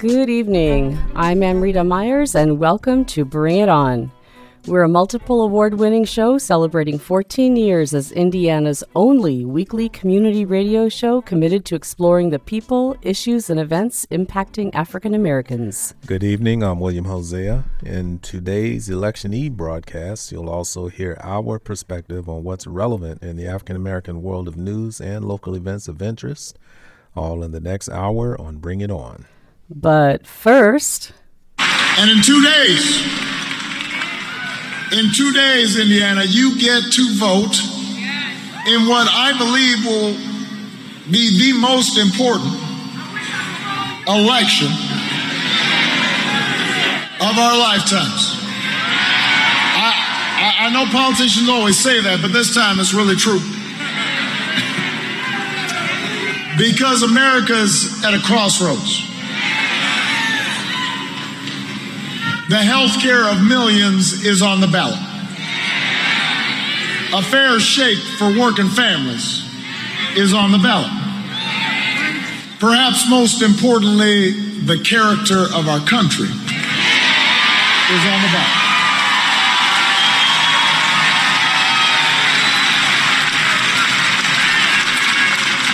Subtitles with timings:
[0.00, 0.98] Good evening.
[1.14, 4.10] I'm Amrita Myers, and welcome to Bring It On.
[4.66, 10.88] We're a multiple award winning show celebrating 14 years as Indiana's only weekly community radio
[10.88, 15.92] show committed to exploring the people, issues, and events impacting African Americans.
[16.06, 16.62] Good evening.
[16.62, 17.64] I'm William Hosea.
[17.84, 23.46] In today's Election Eve broadcast, you'll also hear our perspective on what's relevant in the
[23.46, 26.58] African American world of news and local events of interest,
[27.14, 29.26] all in the next hour on Bring It On.
[29.70, 31.12] But first.
[31.58, 33.02] And in two days,
[34.92, 37.54] in two days, Indiana, you get to vote
[38.66, 40.14] in what I believe will
[41.10, 42.52] be the most important
[44.08, 44.66] election
[47.22, 48.34] of our lifetimes.
[49.78, 49.94] I,
[50.36, 53.40] I, I know politicians always say that, but this time it's really true.
[56.58, 59.09] Because America is at a crossroads.
[62.50, 64.98] The health care of millions is on the ballot.
[67.14, 69.44] A fair shake for working families
[70.16, 70.90] is on the ballot.
[72.58, 74.32] Perhaps most importantly,
[74.66, 78.60] the character of our country is on the ballot.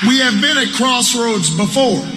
[0.06, 2.15] We have been at crossroads before.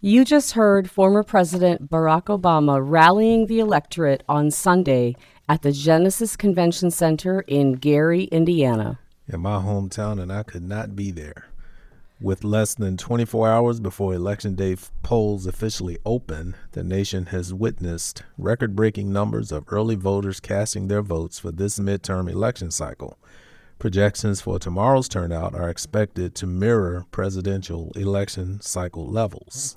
[0.00, 5.16] You just heard former President Barack Obama rallying the electorate on Sunday
[5.48, 9.00] at the Genesis Convention Center in Gary, Indiana.
[9.26, 11.46] In my hometown, and I could not be there.
[12.20, 18.22] With less than 24 hours before Election Day polls officially open, the nation has witnessed
[18.38, 23.18] record breaking numbers of early voters casting their votes for this midterm election cycle.
[23.80, 29.76] Projections for tomorrow's turnout are expected to mirror presidential election cycle levels.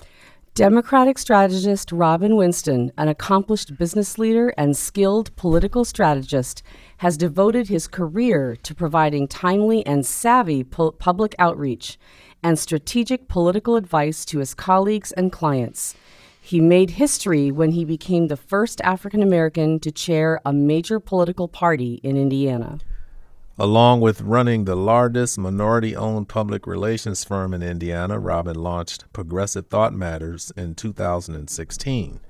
[0.53, 6.61] Democratic strategist Robin Winston, an accomplished business leader and skilled political strategist,
[6.97, 11.97] has devoted his career to providing timely and savvy pu- public outreach
[12.43, 15.95] and strategic political advice to his colleagues and clients.
[16.41, 21.47] He made history when he became the first African American to chair a major political
[21.47, 22.79] party in Indiana.
[23.59, 29.67] Along with running the largest minority owned public relations firm in Indiana, Robin launched Progressive
[29.67, 32.21] Thought Matters in 2016.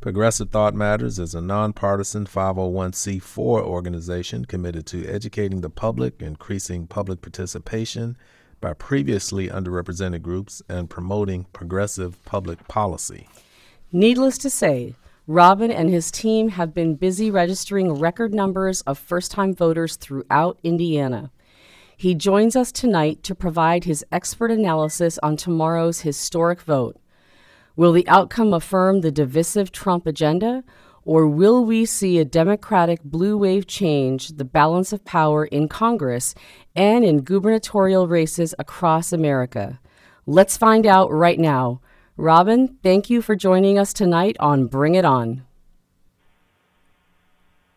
[0.00, 7.22] Progressive Thought Matters is a nonpartisan 501c4 organization committed to educating the public, increasing public
[7.22, 8.16] participation
[8.60, 13.26] by previously underrepresented groups, and promoting progressive public policy.
[13.90, 14.94] Needless to say,
[15.30, 20.58] Robin and his team have been busy registering record numbers of first time voters throughout
[20.62, 21.30] Indiana.
[21.94, 26.98] He joins us tonight to provide his expert analysis on tomorrow's historic vote.
[27.76, 30.64] Will the outcome affirm the divisive Trump agenda,
[31.04, 36.34] or will we see a Democratic blue wave change the balance of power in Congress
[36.74, 39.78] and in gubernatorial races across America?
[40.24, 41.82] Let's find out right now.
[42.18, 45.44] Robin, thank you for joining us tonight on Bring It On.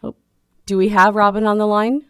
[0.04, 0.16] Oh,
[0.66, 2.06] do we have Robin on the line?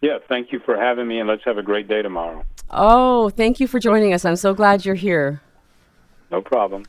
[0.00, 2.42] Yeah, thank you for having me, and let's have a great day tomorrow.
[2.70, 4.24] Oh, thank you for joining us.
[4.24, 5.42] I'm so glad you're here.
[6.30, 6.86] No problem.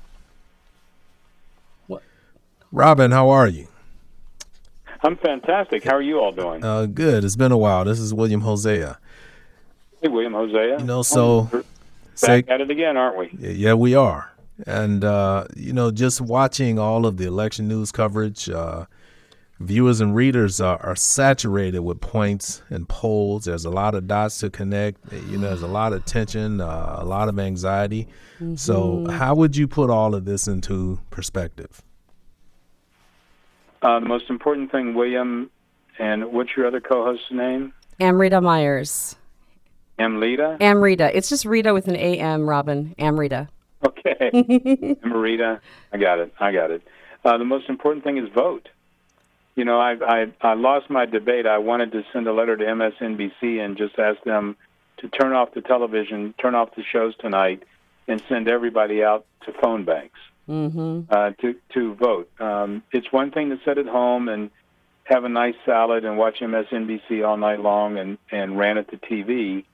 [1.88, 2.04] What?
[2.72, 3.68] Robin, how are you?
[5.04, 5.84] I'm fantastic.
[5.84, 6.64] How are you all doing?
[6.64, 7.26] Uh, good.
[7.26, 7.84] It's been a while.
[7.84, 8.98] This is William Hosea.
[10.02, 10.80] Hey, William Hosea.
[10.80, 11.50] You know, so
[12.22, 13.30] We're say, back at it again, aren't we?
[13.40, 14.32] yeah, we are.
[14.68, 18.86] And, uh, you know, just watching all of the election news coverage, uh,
[19.60, 23.46] viewers and readers are, are saturated with points and polls.
[23.46, 25.12] There's a lot of dots to connect.
[25.14, 28.08] You know, there's a lot of tension, uh, a lot of anxiety.
[28.56, 31.84] So, how would you put all of this into perspective?
[33.82, 35.50] Uh, the most important thing, William,
[36.00, 37.74] and what's your other co-host's name?
[38.00, 39.18] Amrita Myers.
[40.00, 40.58] Amrita.
[40.62, 41.16] Amrita.
[41.16, 42.96] It's just Rita with an A-M, Robin.
[42.98, 43.50] Amrita.
[43.86, 44.96] Okay.
[45.04, 45.62] Amrita.
[45.94, 46.34] I got it.
[46.40, 46.82] I got it.
[47.24, 48.70] Uh, the most important thing is vote.
[49.56, 51.46] You know, I, I I lost my debate.
[51.46, 54.56] I wanted to send a letter to MSNBC and just ask them
[54.98, 57.64] to turn off the television, turn off the shows tonight,
[58.08, 60.20] and send everybody out to phone banks
[60.50, 61.02] Mm-hmm.
[61.14, 62.30] uh, to to vote.
[62.42, 64.50] Um, it's one thing to sit at home and
[65.04, 68.98] have a nice salad and watch MSNBC all night long and and ran at the
[68.98, 69.66] TV.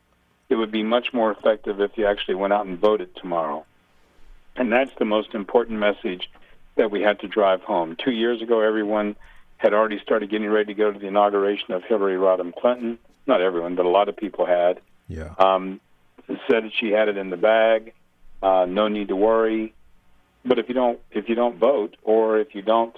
[0.49, 3.65] It would be much more effective if you actually went out and voted tomorrow.
[4.55, 6.29] And that's the most important message
[6.75, 7.95] that we had to drive home.
[8.03, 9.15] Two years ago, everyone
[9.57, 12.99] had already started getting ready to go to the inauguration of Hillary Rodham Clinton.
[13.27, 14.79] Not everyone, but a lot of people had.
[15.07, 15.33] Yeah.
[15.39, 15.79] Um,
[16.27, 17.93] said that she had it in the bag.
[18.41, 19.73] Uh, no need to worry.
[20.43, 22.95] But if you don't, if you don't vote, or if you don't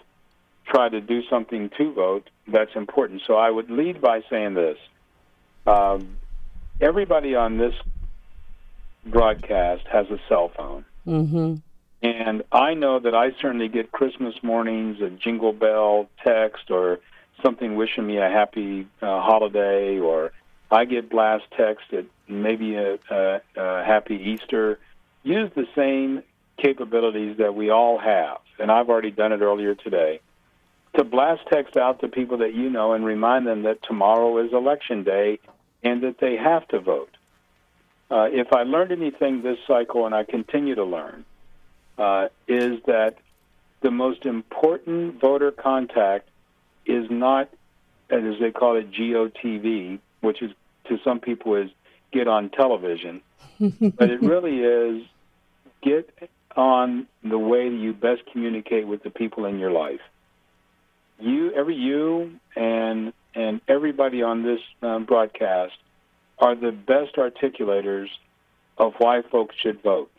[0.66, 3.22] try to do something to vote, that's important.
[3.26, 4.78] So I would lead by saying this:
[5.66, 6.18] um,
[6.82, 7.74] everybody on this
[9.06, 10.86] broadcast has a cell phone.
[11.06, 11.56] Mm-hmm.
[12.04, 17.00] And I know that I certainly get Christmas mornings a jingle bell text or
[17.44, 20.32] something wishing me a happy uh, holiday, or
[20.70, 24.80] I get blast text at maybe a, a, a happy Easter.
[25.24, 26.24] Use the same
[26.62, 30.20] capabilities that we all have, and I've already done it earlier today,
[30.96, 34.54] to blast text out to people that you know and remind them that tomorrow is
[34.54, 35.40] election day
[35.84, 37.16] and that they have to vote.
[38.10, 41.26] Uh, if I learned anything this cycle, and I continue to learn,
[41.98, 43.16] uh, is that
[43.82, 46.30] the most important voter contact
[46.86, 47.50] is not,
[48.10, 50.52] as they call it, GOTV, which is
[50.86, 51.70] to some people is
[52.12, 53.22] get on television,
[53.60, 55.06] but it really is
[55.84, 60.02] get on the way that you best communicate with the people in your life.
[61.20, 65.74] You, every you, and and everybody on this um, broadcast
[66.40, 68.08] are the best articulators
[68.78, 70.12] of why folks should vote.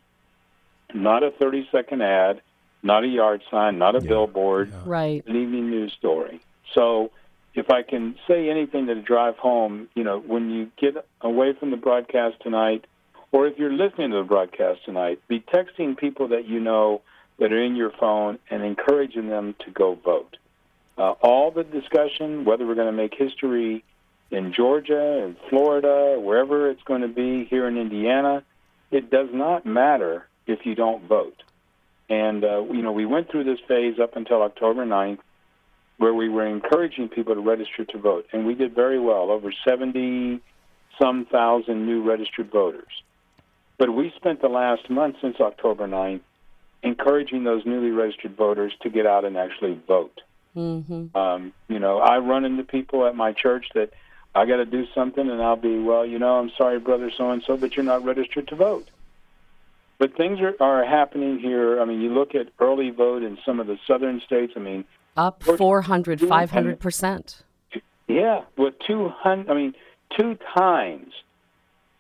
[0.94, 2.41] Not a 30 second ad,
[2.82, 4.09] not a yard sign, not a Yeah.
[4.09, 4.82] billboard, Yeah.
[4.87, 5.26] Right.
[5.26, 6.41] an evening news story.
[6.75, 7.11] So,
[7.55, 11.70] if I can say anything to drive home, you know, when you get away from
[11.73, 12.85] the broadcast tonight,
[13.32, 17.00] or if you're listening to the broadcast tonight, be texting people that you know
[17.38, 20.37] that are in your phone and encouraging them to go vote.
[20.99, 23.85] Uh, all the discussion, whether we're going to make history
[24.31, 28.43] in Georgia, in Florida, wherever it's going to be here in Indiana,
[28.91, 31.43] it does not matter if you don't vote.
[32.09, 35.21] And, uh, you know, we went through this phase up until October 9th
[35.99, 38.27] where we were encouraging people to register to vote.
[38.33, 40.41] And we did very well, over 70
[41.01, 43.03] some thousand new registered voters.
[43.79, 46.21] But we spent the last month since October 9th
[46.83, 50.21] encouraging those newly registered voters to get out and actually vote.
[50.58, 51.16] Mm-hmm.
[51.16, 53.90] Um, you know, I run into people at my church that
[54.34, 57.31] I got to do something, and I'll be, well, you know, I'm sorry, brother so
[57.31, 58.88] and so, but you're not registered to vote.
[59.99, 61.81] But things are, are happening here.
[61.81, 64.52] I mean, you look at early vote in some of the southern states.
[64.56, 64.84] I mean,
[65.16, 67.43] Up We're 400, 500%.
[68.08, 69.75] yeah, with 200, I mean,
[70.19, 71.12] two times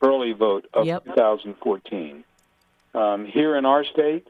[0.02, 1.04] early vote of Yep.
[1.06, 2.24] 2014.
[2.94, 4.26] Um, here in our state,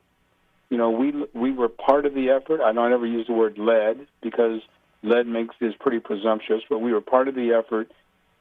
[0.70, 2.60] you know, we we were part of the effort.
[2.60, 4.60] I don't ever use the word led because
[5.02, 7.90] led makes is pretty presumptuous, but we were part of the effort.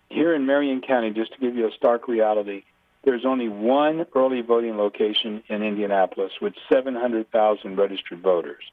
[0.10, 2.64] Here in Marion County, just to give you a stark reality,
[3.04, 8.64] there's only one early voting location in Indianapolis with 700,000 registered voters.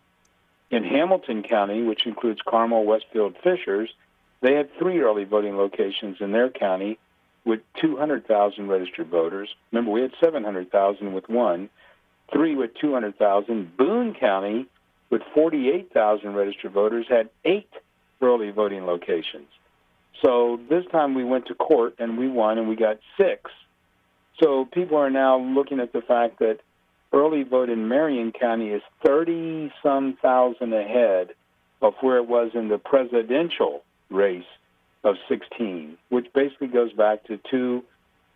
[0.70, 3.92] In Hamilton County, which includes Carmel, Westfield, Fishers,
[4.40, 6.98] they had three early voting locations in their county
[7.44, 9.54] with 200,000 registered voters.
[9.70, 11.68] Remember, we had 700,000 with one,
[12.32, 13.76] three with 200,000.
[13.76, 14.66] Boone County,
[15.10, 17.70] with 48,000 registered voters, had eight
[18.20, 19.48] early voting locations.
[20.22, 23.50] So this time we went to court and we won and we got six.
[24.42, 26.58] So people are now looking at the fact that
[27.12, 31.30] early vote in Marion County is 30 some thousand ahead
[31.82, 34.44] of where it was in the presidential race
[35.04, 37.84] of 16, which basically goes back to two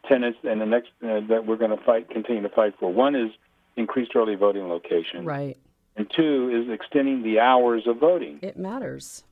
[0.07, 2.93] tenets and the next uh, that we're going to fight, continue to fight for.
[2.93, 3.31] One is
[3.79, 5.57] increased early voting location, Right.
[5.97, 8.41] and two is extending the hours of voting.
[8.43, 9.25] It matters.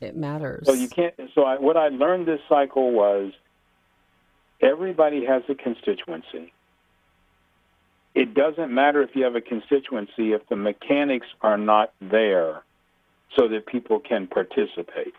[0.00, 0.66] It matters.
[0.66, 1.14] So you can't.
[1.34, 3.32] So I, what I learned this cycle was
[4.60, 6.52] everybody has a constituency.
[8.14, 12.62] It doesn't matter if you have a constituency if the mechanics are not there,
[13.36, 15.14] so that people can participate.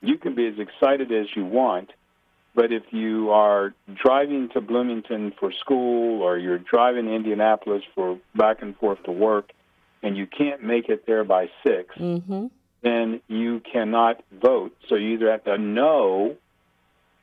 [0.00, 1.90] You can be as excited as you want,
[2.56, 8.18] but if you are driving to Bloomington for school or you're driving to Indianapolis for
[8.34, 9.52] back and forth to work,
[10.02, 12.46] and you can't make it there by six, Mm-hmm.
[12.82, 14.74] then you cannot vote.
[14.88, 16.36] So you either have to know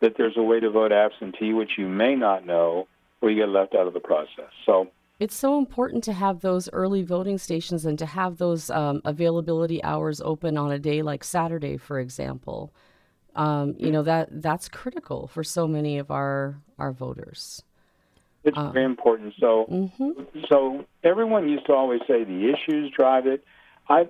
[0.01, 2.87] that there's a way to vote absentee, which you may not know,
[3.21, 4.51] or you get left out of the process.
[4.65, 9.01] So It's so important to have those early voting stations and to have those um,
[9.05, 12.71] availability hours open on a day like Saturday, for example.
[13.35, 17.63] Um, you know that that's critical for so many of our our voters.
[18.43, 19.33] It's Um, very important.
[19.39, 20.41] So, mm-hmm.
[20.49, 23.43] so everyone used to always say the issues drive it.
[23.87, 24.09] I,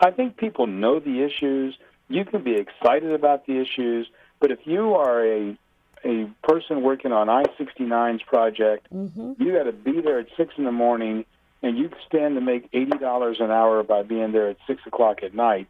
[0.00, 1.76] I think people know the issues.
[2.08, 4.08] You can be excited about the issues,
[4.40, 5.58] but if you are a
[6.04, 9.42] a person working on I-69's project, Mm-hmm.
[9.42, 11.24] you got to be there at six in the morning,
[11.60, 15.22] and you stand to make eighty dollars an hour by being there at six o'clock
[15.24, 15.68] at night.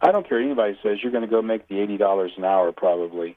[0.00, 0.98] I don't care anybody says.
[1.02, 3.36] You're going to go make the eighty dollars an hour probably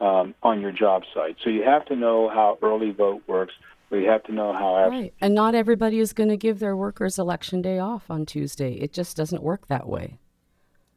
[0.00, 1.36] um, on your job site.
[1.42, 3.54] So you have to know how early vote works.
[3.90, 5.14] We have to know how absentee Right.
[5.20, 8.74] And not everybody is going to give their workers election day off on Tuesday.
[8.74, 10.18] It just doesn't work that way.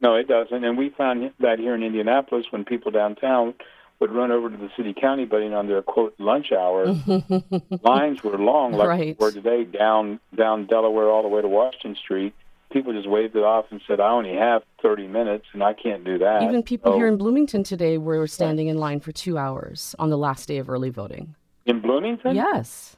[0.00, 0.64] No, it doesn't.
[0.64, 3.54] And we found that here in Indianapolis when people downtown
[4.00, 6.86] would run over to the city county building on their quote lunch hour,
[7.82, 9.18] lines were long, like Right.
[9.18, 12.34] they were today down down Delaware all the way to Washington Street.
[12.72, 16.04] People just waved it off and said, "I only have 30 minutes, and I can't
[16.04, 19.36] do that." Even people So, here in Bloomington today were standing in line for two
[19.38, 21.34] hours on the last day of early voting.
[21.66, 22.34] in Bloomington.
[22.34, 22.96] Yes.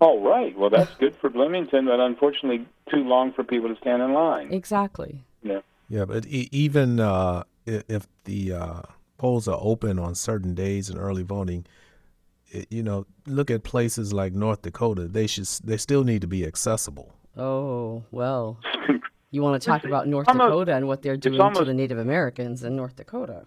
[0.00, 0.56] Oh, right.
[0.56, 4.52] Well, that's good for Bloomington, but unfortunately, too long for people to stand in line.
[4.52, 5.22] Exactly.
[5.42, 5.60] Yeah.
[5.88, 8.82] Yeah, but e- even uh, if the uh,
[9.18, 11.66] polls are open on certain days in early voting,
[12.48, 15.06] it, you know, look at places like North Dakota.
[15.08, 17.12] They should they still need to be accessible.
[17.36, 18.58] Oh, well.
[19.32, 21.72] You want to talk about North almost- Dakota and what they're doing to almost- the
[21.72, 23.44] Native Americans in North Dakota.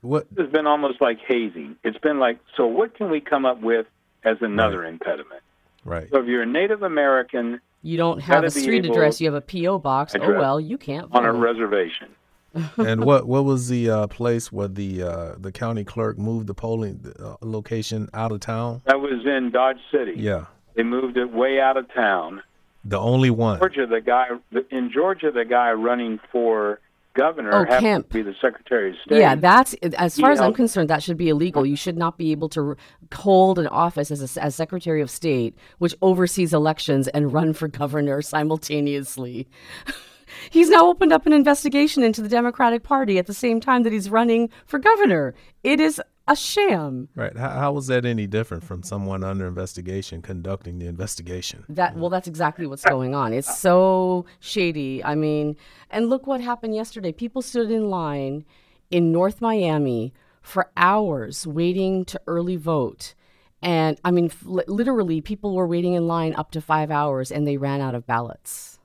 [0.00, 1.74] What It's been almost like hazing.
[1.82, 3.86] It's been like, so what can we come up with
[4.22, 5.42] as another impediment?
[5.84, 6.08] right?
[6.10, 9.40] So if you're a Native American You don't have a street address, you have a
[9.40, 9.80] P.O.
[9.80, 10.14] box.
[10.14, 11.18] Oh, well, you can't vote.
[11.18, 12.10] on a reservation,
[12.76, 16.54] and what what was the uh, place where the uh, the county clerk moved the
[16.54, 18.82] polling uh, location out of town?
[18.84, 20.14] that was in Dodge City.
[20.16, 20.44] Yeah,
[20.76, 22.40] They moved it way out of town.
[22.88, 23.58] The only one.
[23.58, 24.28] Georgia, the guy
[24.70, 26.80] in Georgia, the guy running for
[27.14, 28.08] governor Oh, happens Kemp.
[28.08, 29.18] to be the Secretary of State.
[29.18, 31.66] Yeah, that's as He far as I'm concerned, that should be illegal.
[31.66, 32.76] You should not be able to
[33.12, 37.68] hold an office as a, as Secretary of State, which oversees elections, and run for
[37.68, 39.48] governor simultaneously.
[40.50, 43.92] he's now opened up an investigation into the Democratic Party at the same time that
[43.92, 45.34] he's running for governor.
[45.64, 47.08] It is a sham.
[47.16, 47.36] Right?
[47.36, 51.64] How, how was that any different from someone under investigation conducting the investigation?
[51.68, 53.32] That well, that's exactly what's going on.
[53.32, 55.02] It's so shady.
[55.02, 55.56] I mean,
[55.90, 57.12] and look what happened yesterday.
[57.12, 58.44] People stood in line
[58.90, 63.14] in North Miami for hours waiting to early vote.
[63.60, 67.46] And I mean, f- literally, people were waiting in line up to five hours and
[67.46, 68.78] they ran out of ballots.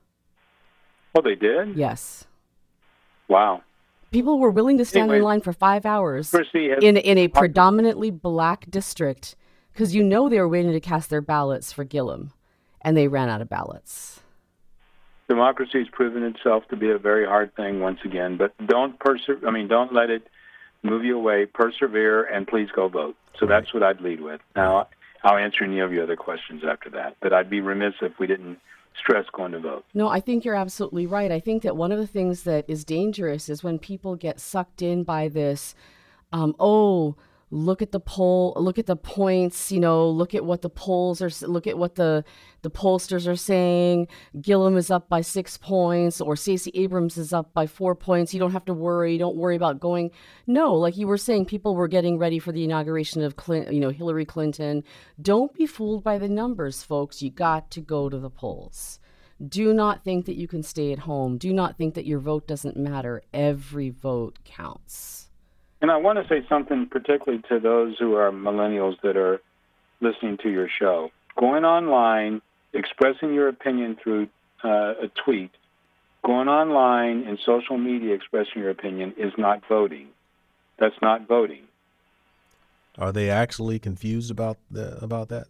[1.14, 1.76] Oh, they did.
[1.76, 2.24] Yes.
[3.28, 3.62] Wow.
[4.14, 8.70] People were willing to stand in line for five hours in, in a predominantly black
[8.70, 9.34] district
[9.72, 12.32] because you know they were waiting to cast their ballots for Gillum
[12.80, 14.20] and they ran out of ballots.
[15.28, 18.36] democracy has proven itself to be a very hard thing once again.
[18.36, 20.28] But don't perse- I mean, don't let it
[20.84, 21.46] move you away.
[21.46, 23.16] Persevere and please go vote.
[23.40, 24.40] So that's what I'd lead with.
[24.54, 24.86] Now,
[25.24, 27.16] I'll answer any of your other questions after that.
[27.20, 28.60] But I'd be remiss if we didn't
[28.98, 29.84] stress going to vote.
[29.94, 31.30] No, I think you're absolutely right.
[31.30, 34.82] I think that one of the things that is dangerous is when people get sucked
[34.82, 35.74] in by this,
[36.32, 37.16] um, oh,
[37.54, 41.22] look at the poll, look at the points, you know, look at what the polls
[41.22, 42.24] are, look at what the
[42.62, 44.08] the pollsters are saying.
[44.40, 48.34] Gillum is up by six points, or Stacey Abrams is up by four points.
[48.34, 49.18] You don't have to worry.
[49.18, 50.10] Don't worry about going.
[50.48, 53.80] No, like you were saying, people were getting ready for the inauguration of Clint, you
[53.80, 54.82] know, Hillary Clinton.
[55.22, 57.22] Don't be fooled by the numbers, folks.
[57.22, 58.98] You got to go to the polls.
[59.46, 61.38] Do not think that you can stay at home.
[61.38, 63.22] Do not think that your vote doesn't matter.
[63.32, 65.23] Every vote counts.
[65.84, 69.42] And I want to say something particularly to those who are millennials that are
[70.00, 71.10] listening to your show.
[71.38, 72.40] Going online,
[72.72, 74.28] expressing your opinion through
[74.64, 75.50] uh, a tweet,
[76.24, 80.08] going online and social media expressing your opinion is not voting.
[80.78, 81.64] That's not voting.
[82.96, 85.48] Are they actually confused about the, about that?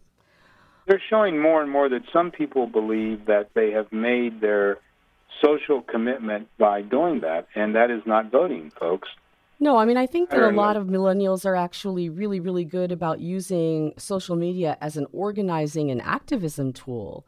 [0.85, 4.79] They're showing more and more that some people believe that they have made their
[5.41, 9.07] social commitment by doing that, and that is not voting, folks.
[9.59, 12.91] No, I mean, I think that a lot of millennials are actually really, really good
[12.91, 17.25] about using social media as an organizing and activism tool.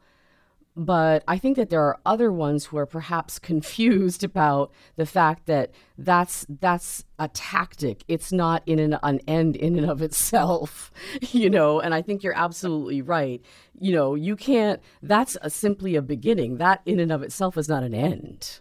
[0.76, 5.46] But I think that there are other ones who are perhaps confused about the fact
[5.46, 8.04] that that's that's a tactic.
[8.06, 10.92] It's not in an, an end in and of itself,
[11.32, 11.80] you know.
[11.80, 13.42] And I think you're absolutely right.
[13.80, 14.80] You know, you can't.
[15.02, 16.58] That's a, simply a beginning.
[16.58, 18.60] That in and of itself is not an end.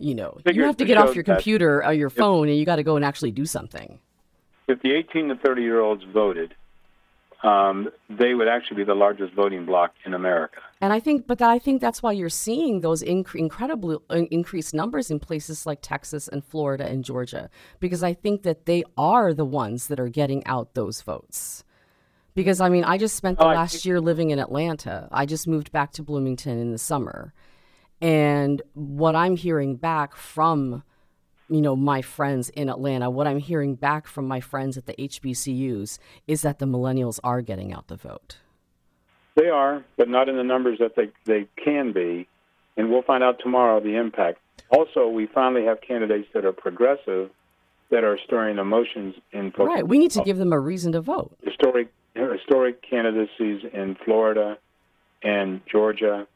[0.00, 2.76] You know, you have to get off your computer or your phone, and you got
[2.76, 3.98] to go and actually do something.
[4.68, 6.54] If the 18 to 30 year olds voted
[7.42, 10.60] um, they would actually be the largest voting bloc in America.
[10.82, 14.74] And I think, but I think that's why you're seeing those inc- incredibly uh, increased
[14.74, 19.32] numbers in places like Texas and Florida and Georgia, because I think that they are
[19.32, 21.64] the ones that are getting out those votes.
[22.34, 25.08] Because I mean, I just spent the Oh, last think- year living in Atlanta.
[25.10, 27.32] I just moved back to Bloomington in the summer.
[28.00, 30.82] And what I'm hearing back from,
[31.48, 34.94] you know, my friends in Atlanta, what I'm hearing back from my friends at the
[34.94, 38.38] HBCUs is that the millennials are getting out the vote.
[39.36, 42.26] They are, but not in the numbers that they, they can be.
[42.76, 44.38] And we'll find out tomorrow the impact.
[44.70, 47.30] Also, we finally have candidates that are progressive
[47.90, 49.68] that are stirring emotions in folks.
[49.68, 49.86] Right.
[49.86, 51.36] We need to give them a reason to vote.
[51.42, 54.58] historic historic candidacies in Florida
[55.22, 56.26] and Georgia,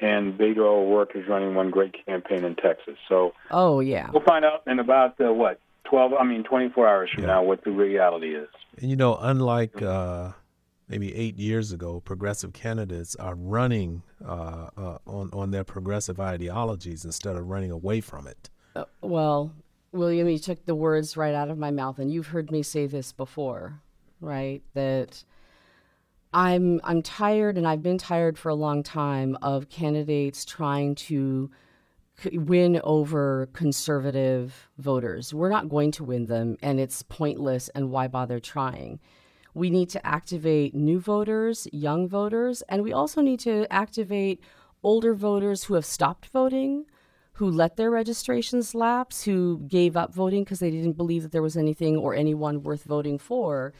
[0.00, 2.96] and Beto O'Rourke is running one great campaign in Texas.
[3.08, 4.10] So Oh, yeah.
[4.12, 7.28] we'll find out in about uh, what twelve, I mean twenty four hours from Yeah.
[7.34, 8.48] now what the reality is.
[8.78, 10.32] And you know, unlike uh,
[10.88, 17.04] maybe eight years ago, progressive candidates are running uh, uh, on on their progressive ideologies
[17.04, 18.48] instead of running away from it.
[18.76, 19.52] Uh, well,
[19.92, 22.86] William, you took the words right out of my mouth, and you've heard me say
[22.86, 23.80] this before,
[24.20, 24.62] right?
[24.74, 25.24] That
[26.32, 31.50] I'm I'm tired, and I've been tired for a long time of candidates trying to
[32.22, 35.34] c- win over conservative voters.
[35.34, 37.68] We're not going to win them, and it's pointless.
[37.70, 39.00] And why bother trying?
[39.54, 44.40] We need to activate new voters, young voters, and we also need to activate
[44.84, 46.86] older voters who have stopped voting,
[47.34, 51.42] who let their registrations lapse, who gave up voting because they didn't believe that there
[51.42, 53.72] was anything or anyone worth voting for.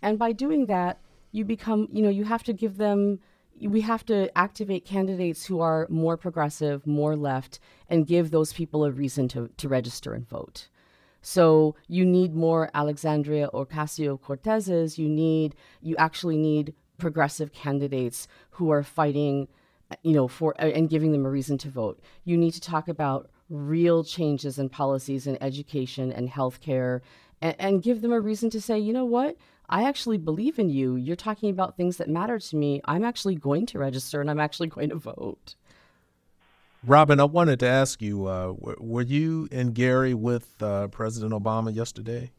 [0.00, 1.00] And by doing that,
[1.38, 3.20] you become, you know, you have to give them,
[3.60, 8.84] we have to activate candidates who are more progressive, more left, and give those people
[8.84, 10.68] a reason to, to register and vote.
[11.22, 14.98] So you need more Alexandria or Ocasio Cortezes.
[14.98, 19.48] You need, you actually need progressive candidates who are fighting,
[20.02, 22.00] you know, for and giving them a reason to vote.
[22.24, 27.00] You need to talk about real changes in policies in education and healthcare,
[27.40, 29.36] and, and give them a reason to say, you know what,
[29.68, 30.96] I actually believe in you.
[30.96, 32.80] You're talking about things that matter to me.
[32.86, 35.54] I'm actually going to register and I'm actually going to vote.
[36.86, 41.32] Robin, I wanted to ask you: uh, were, were you and Gary with uh, President
[41.32, 42.30] Obama yesterday?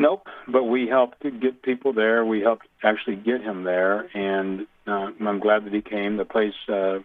[0.00, 2.24] Nope, but we helped to get people there.
[2.24, 6.16] We helped actually get him there, and uh, I'm glad that he came.
[6.16, 7.00] The place uh,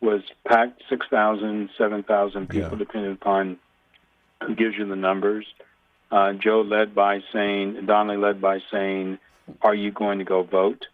[0.00, 2.76] was packed, 6,000, 7,000 people, Yeah.
[2.78, 3.58] depending upon
[4.44, 5.46] who gives you the numbers.
[6.10, 9.18] Uh, Joe led by saying, Donnelly led by saying,
[9.60, 10.86] "Are you going to go vote?"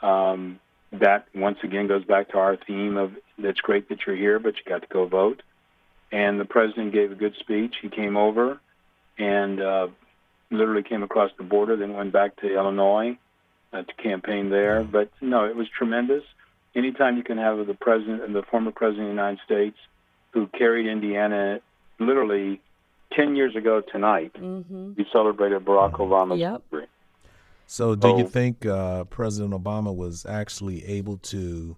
[0.00, 0.60] Um,
[0.92, 4.56] that once again goes back to our theme of "It's great that you're here, but
[4.56, 5.42] you got to go vote."
[6.12, 7.76] And the president gave a good speech.
[7.82, 8.60] He came over
[9.18, 9.88] and uh,
[10.50, 13.18] literally came across the border, then went back to Illinois
[13.72, 14.84] uh, to campaign there.
[14.84, 16.22] But no, it was tremendous.
[16.74, 19.78] Anytime you can have the president and the former president of the United States,
[20.32, 21.60] who carried Indiana
[21.98, 22.60] literally
[23.16, 24.92] 10 years ago tonight, Mm-hmm.
[24.96, 26.62] we celebrated Barack Obama's Yep.
[26.70, 26.86] victory.
[27.66, 28.26] So, do you Oh.
[28.28, 31.76] think uh, President Obama was actually able to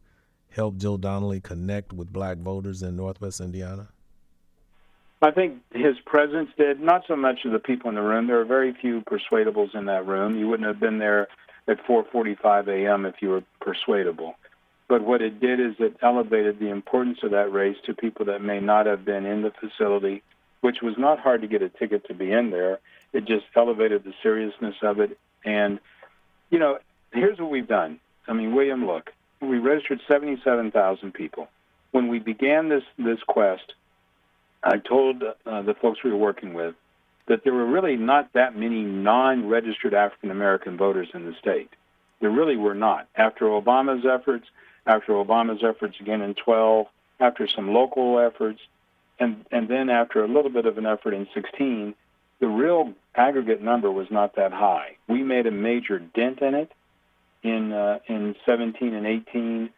[0.51, 3.89] help Joe Donnelly connect with black voters in Northwest Indiana?
[5.23, 8.27] I think his presence did, not so much of the people in the room.
[8.29, 10.37] There are very few persuadables in that room.
[10.39, 11.27] You wouldn't have been there
[11.67, 13.05] at 4:45 a.m.
[13.07, 14.35] if you were persuadable.
[14.89, 18.43] But what it did is it elevated the importance of that race to people that
[18.43, 20.23] may not have been in the facility,
[20.61, 22.81] which was not hard to get a ticket to be in there.
[23.13, 25.19] It just elevated the seriousness of it.
[25.45, 25.79] And,
[26.51, 26.79] you know,
[27.13, 28.01] here's what we've done.
[28.27, 31.49] I mean, William, look, we registered 77,000 people.
[31.93, 33.75] When we began this, this quest,
[34.63, 36.75] I told uh, the folks we were working with
[37.29, 41.71] that there were really not that many non registered African American voters in the state.
[42.21, 43.07] There really were not.
[43.15, 44.47] After Obama's efforts,
[44.87, 46.87] after Obama's efforts again in 12,
[47.21, 48.61] after some local efforts,
[49.21, 51.95] and, and then after a little bit of an effort in 16,
[52.41, 54.97] the real aggregate number was not that high.
[55.09, 56.73] We made a major dent in it
[57.43, 59.71] in uh, in 17 and 18.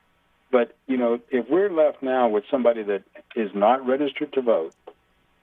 [0.50, 3.03] But you know, if we're left now with somebody that
[3.37, 4.74] is not registered to vote,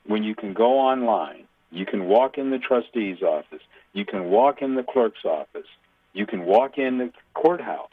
[0.05, 3.61] when you can go online, you can walk in the trustee's office,
[3.93, 5.67] you can walk in the clerk's office,
[6.13, 7.89] you can walk in the courthouse,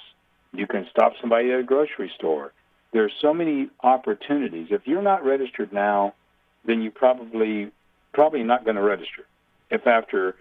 [0.52, 2.52] you can stop somebody at a grocery store.
[2.94, 4.68] There are so many opportunities.
[4.70, 6.14] If you're not registered now,
[6.64, 7.72] then you probably
[8.12, 9.26] probably not going to register.
[9.68, 10.36] If after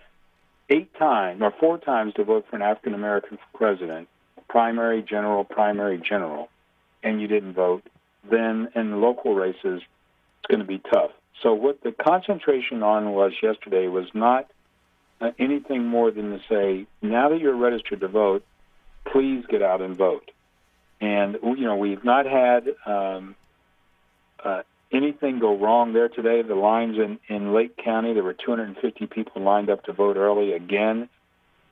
[0.70, 4.08] eight times or four times to vote for an African American president,
[4.50, 6.50] primary, general, primary, general,
[7.02, 7.88] and you didn't vote,
[8.30, 11.10] then in local races, it's going to be tough.
[11.42, 14.48] So what the concentration on was yesterday was not
[15.20, 18.46] uh, anything more than to say, now that you're registered to vote,
[19.06, 20.30] please get out and vote.
[21.04, 23.36] And you know, we've not had um,
[24.42, 26.42] uh, anything go wrong there today.
[26.44, 30.54] The lines in in Lake County, there were 250 people lined up to vote early
[30.54, 31.10] again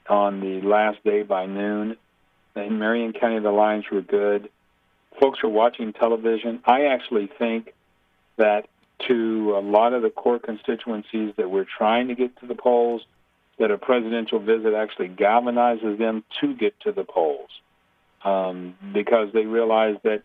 [0.10, 1.96] on the last day by noon.
[2.58, 4.50] In Marion County, the lines were good.
[5.18, 6.60] Folks are watching television.
[6.66, 7.74] I actually think
[8.36, 8.68] that
[9.08, 13.04] to a lot of the core constituencies that we're trying to get to the polls,
[13.60, 17.50] that a presidential visit actually galvanizes them to get to the polls
[18.24, 20.24] um, because they realize that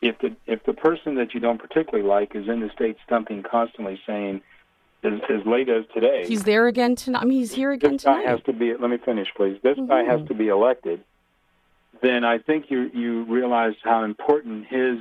[0.00, 3.42] if the if the person that you don't particularly like is in the state stumping
[3.42, 4.42] constantly saying
[5.04, 6.24] as, as late as today.
[6.26, 7.22] He's there again tonight?
[7.22, 8.30] I mean he's here again this guy tonight.
[8.30, 9.58] has to be let me finish please.
[9.62, 9.86] This mm-hmm.
[9.86, 11.02] guy has to be elected.
[12.00, 14.98] Then I think you you realize how important his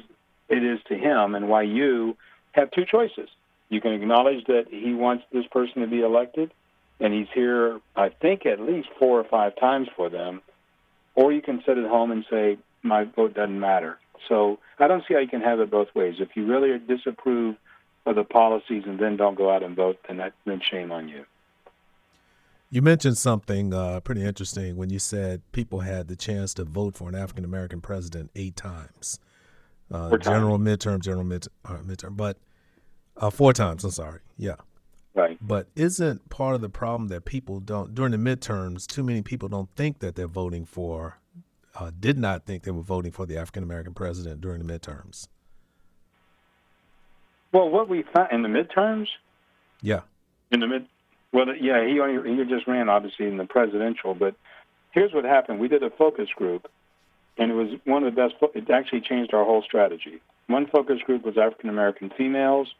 [0.49, 2.15] it is to him and why you
[2.51, 3.29] have two choices.
[3.69, 6.51] You can acknowledge that he wants this person to be elected
[7.01, 10.41] and he's here, I think, at least four or five times for them.
[11.15, 13.97] Or you can sit at home and say, my vote doesn't matter.
[14.27, 16.15] So I don't see how you can have it both ways.
[16.19, 17.55] If you really disapprove
[18.05, 21.07] of the policies and then don't go out and vote, then that then shame on
[21.07, 21.25] you.
[22.69, 26.95] You mentioned something uh, pretty interesting when you said people had the chance to vote
[26.95, 29.19] for an African American president eight times.
[29.91, 32.37] Uh, general midterm, general mid, uh, midterm, but
[33.17, 33.83] uh, four times.
[33.83, 34.21] I'm sorry.
[34.37, 34.55] Yeah.
[35.13, 35.37] Right.
[35.41, 38.87] But isn't part of the problem that people don't during the midterms?
[38.87, 41.17] Too many people don't think that they're voting for,
[41.75, 45.27] uh, did not think they were voting for the African American president during the midterms.
[47.51, 49.07] Well, what we found in the midterms.
[49.81, 50.01] Yeah.
[50.51, 50.87] In the mid,
[51.33, 54.35] well, yeah, he only he just ran obviously in the presidential, but
[54.91, 56.69] here's what happened: we did a focus group,
[57.37, 58.35] and it was one of the best.
[58.55, 60.21] It actually changed our whole strategy.
[60.47, 62.73] One focus group was African American females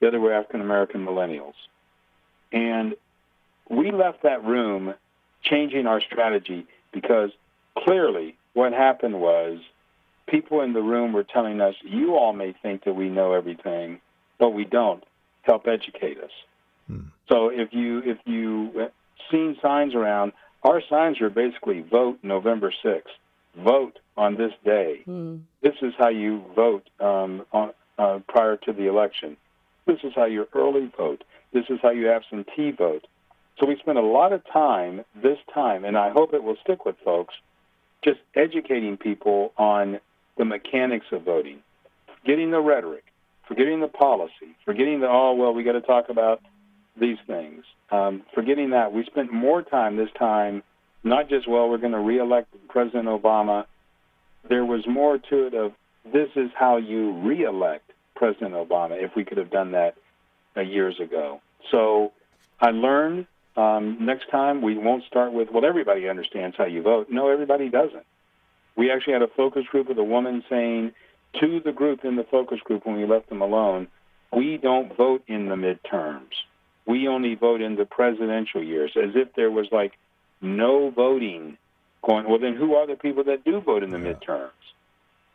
[0.00, 1.54] the other were African American millennials.
[2.52, 2.94] And
[3.68, 4.94] we left that room
[5.42, 7.30] changing our strategy because
[7.78, 9.58] clearly what happened was
[10.28, 14.00] people in the room were telling us, you all may think that we know everything,
[14.38, 15.02] but we don't.
[15.42, 16.30] Help educate us.
[16.88, 17.00] Hmm.
[17.28, 18.90] So if you if you
[19.30, 20.32] seen signs around,
[20.64, 23.14] our signs are basically vote November sixth,
[23.56, 25.02] vote on this day.
[25.04, 25.36] Hmm.
[25.62, 29.36] This is how you vote um, on, uh, prior to the election.
[29.86, 31.22] This is how you early vote.
[31.52, 33.06] This is how you absentee vote.
[33.58, 36.84] So we spent a lot of time this time, and I hope it will stick
[36.84, 37.34] with folks,
[38.04, 40.00] just educating people on
[40.36, 41.60] the mechanics of voting,
[42.26, 43.04] getting the rhetoric,
[43.48, 46.42] forgetting the policy, forgetting the, oh, well, we got to talk about
[47.00, 47.64] these things.
[47.90, 50.62] Um, forgetting that, we spent more time this time,
[51.04, 53.64] not just, well, we're going to reelect President Obama.
[54.48, 55.72] There was more to it of
[56.12, 57.85] this is how you reelect
[58.16, 59.94] President Obama if we could have done that
[60.56, 61.40] uh, years ago.
[61.70, 62.12] So
[62.60, 63.26] I learned
[63.56, 67.08] um, next time we won't start with, well, everybody understands how you vote.
[67.10, 68.04] No, everybody doesn't.
[68.76, 70.92] We actually had a focus group with a woman saying
[71.40, 73.88] to the group in the focus group when we left them alone,
[74.32, 76.32] we don't vote in the midterms.
[76.86, 79.92] We only vote in the presidential years, as if there was like
[80.40, 81.56] no voting
[82.06, 82.28] going.
[82.28, 84.12] Well, then who are the people that do vote in the yeah.
[84.12, 84.50] midterms?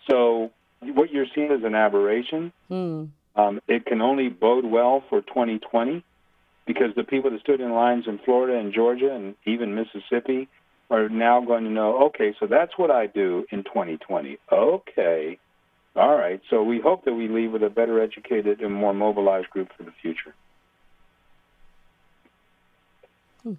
[0.09, 2.51] So what you're seeing is an aberration.
[2.67, 3.05] Hmm.
[3.35, 6.03] Um, it can only bode well for 2020
[6.65, 10.47] because the people that stood in lines in Florida and Georgia and even Mississippi
[10.89, 14.37] are now going to know, okay, so that's what I do in 2020.
[14.51, 15.39] Okay.
[15.95, 16.41] All right.
[16.49, 19.83] So we hope that we leave with a better educated and more mobilized group for
[19.83, 20.33] the future.
[23.43, 23.53] Hmm.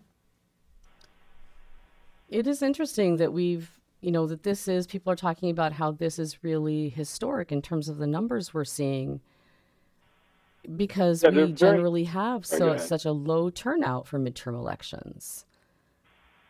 [2.28, 3.70] It is interesting that we've
[4.02, 7.62] you know, that this is, people are talking about how this is really historic in
[7.62, 9.20] terms of the numbers we're seeing
[10.76, 15.46] because yeah, we generally very, have so such a low turnout for midterm elections.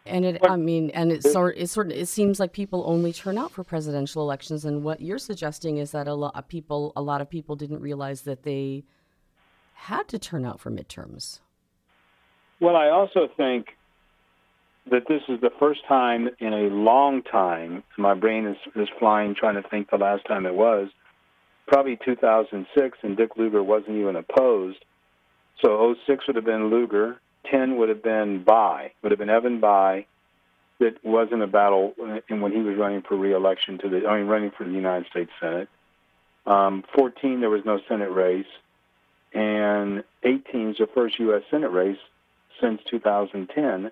[0.04, 3.12] And it, I mean, and it sort, it sort of, it seems like people only
[3.12, 4.64] turn out for presidential elections.
[4.64, 7.80] And what you're suggesting is that a lot of people, a lot of people didn't
[7.80, 8.82] realize that they
[9.74, 11.40] had to turn out for midterms.
[12.60, 13.76] Well, I also think
[14.90, 17.84] that this is the first time in a long time.
[17.96, 20.88] My brain is, is flying trying to think the last time it was.
[21.68, 24.84] Probably 2006, and Dick Lugar wasn't even opposed.
[25.64, 27.20] So 06 would have been Lugar.
[27.50, 30.06] 10 would have been Bayh, would have been Evan Bayh,
[30.80, 31.94] That wasn't a battle
[32.28, 35.06] and when he was running for reelection to the, I mean, running for the United
[35.10, 35.68] States Senate.
[36.46, 38.46] Um, 14, there was no Senate race.
[39.32, 41.42] And 18 is the first U.S.
[41.50, 41.98] Senate race
[42.60, 43.90] since 2010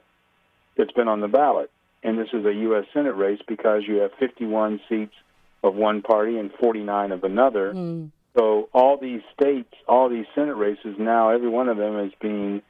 [0.77, 1.71] that's been on the ballot.
[2.03, 2.85] And this is a U.S.
[2.95, 5.15] Senate race because you have 51 seats
[5.63, 7.75] of one party and 49 of another.
[7.75, 8.11] Mm.
[8.37, 12.63] So all these states, all these Senate races now, every one of them is being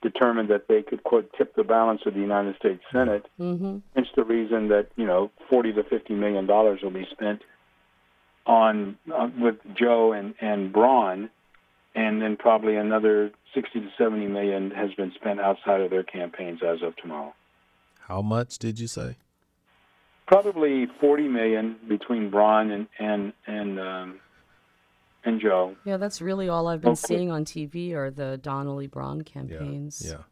[0.00, 3.26] determined that they could quote tip the balance of the United States Senate.
[3.38, 3.78] Mm-hmm.
[3.94, 7.42] Hence the reason that you know 40 to 50 million dollars will be spent
[8.46, 11.30] on uh, with Joe and and Braun,
[11.94, 16.60] and then probably another 60 to 70 million has been spent outside of their campaigns
[16.62, 17.34] as of tomorrow.
[18.08, 19.16] How much did you say?
[20.26, 24.20] Probably 40 million between Braun and and and um,
[25.24, 25.76] and Joe.
[25.84, 27.00] Yeah, that's really all I've been Okay.
[27.06, 30.02] seeing on TV are the Donnelly Braun campaigns.
[30.06, 30.22] Yeah.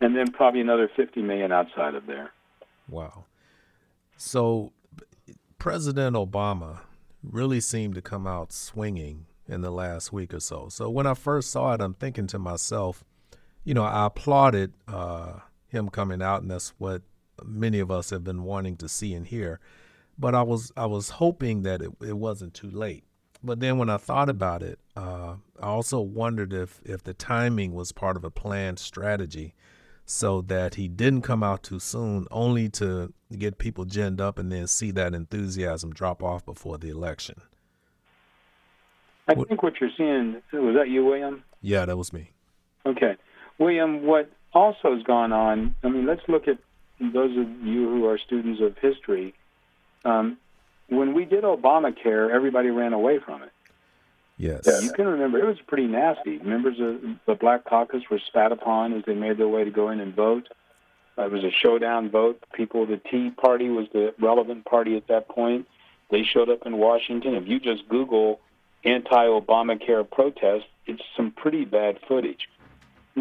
[0.00, 2.30] and then probably another 50 million outside of there.
[2.88, 3.24] Wow.
[4.16, 4.72] So
[5.58, 6.78] President Obama
[7.22, 10.68] really seemed to come out swinging in the last week or so.
[10.68, 13.02] So when I first saw it, I'm thinking to myself,
[13.64, 17.02] you know, I applauded uh, him coming out, and that's what
[17.44, 19.60] many of us have been wanting to see and hear.
[20.18, 23.04] But I was I was hoping that it, it wasn't too late.
[23.42, 27.72] But then when I thought about it, uh, I also wondered if if the timing
[27.74, 29.54] was part of a planned strategy
[30.04, 34.50] so that he didn't come out too soon, only to get people ginned up and
[34.50, 37.36] then see that enthusiasm drop off before the election.
[39.28, 41.44] I think what you're seeing was that you, William.
[41.60, 42.32] Yeah, that was me.
[42.86, 43.16] Okay.
[43.58, 46.58] William, what also has gone on, I mean, let's look at
[47.00, 49.34] those of you who are students of history.
[50.04, 50.38] Um,
[50.88, 53.52] when we did Obamacare, everybody ran away from it.
[54.38, 54.66] Yes.
[54.82, 56.38] You can remember it was pretty nasty.
[56.38, 59.90] Members of the Black Caucus were spat upon as they made their way to go
[59.90, 60.48] in and vote.
[61.18, 62.42] It was a showdown vote.
[62.52, 65.66] People, the Tea Party was the relevant party at that point.
[66.10, 67.34] They showed up in Washington.
[67.34, 68.40] If you just Google
[68.84, 72.48] anti-Obamacare protest, it's some pretty bad footage.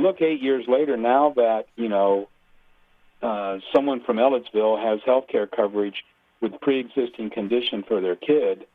[0.01, 2.27] Look, eight years later, now that you know
[3.21, 6.03] uh, someone from Ellettsville has health care coverage
[6.41, 8.65] with pre-existing condition for their kid,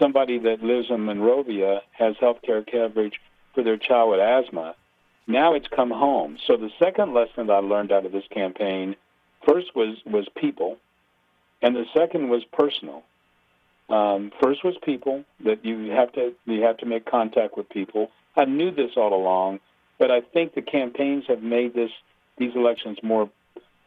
[0.00, 3.20] somebody that lives in Monrovia has health care coverage
[3.54, 4.74] for their child with asthma.
[5.26, 6.38] Now it's come home.
[6.46, 8.96] So the second lesson that I learned out of this campaign,
[9.46, 10.78] first was was people,
[11.62, 13.02] and the second was personal.
[13.88, 18.10] Um, first was people that you have to you have to make contact with people.
[18.36, 19.60] I knew this all along,
[20.00, 21.90] but I think the campaigns have made this
[22.38, 23.30] these elections more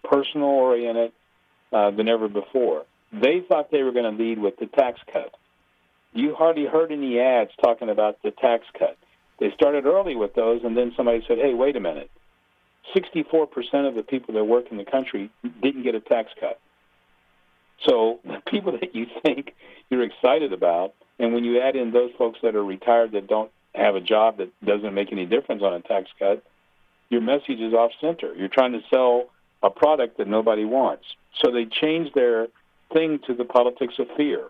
[0.04, 1.12] personal oriented
[1.74, 2.86] uh, than ever before.
[3.12, 5.34] They thought they were going to lead with the tax cut.
[6.14, 8.96] You hardly heard any ads talking about the tax cut.
[9.40, 12.12] They started early with those, and then somebody said, "Hey, wait a minute!
[12.96, 15.32] 64% of the people that work in the country
[15.64, 16.60] didn't get a tax cut."
[17.88, 19.56] So the people that you think
[19.90, 23.52] you're excited about, and when you add in those folks that are retired that don't
[23.76, 26.44] have a job that doesn't make any difference on a tax cut,
[27.10, 28.34] your message is off center.
[28.36, 29.30] You're trying to sell
[29.62, 31.06] a product that nobody wants.
[31.42, 32.48] So they changed their
[32.92, 34.46] thing to the politics of fear.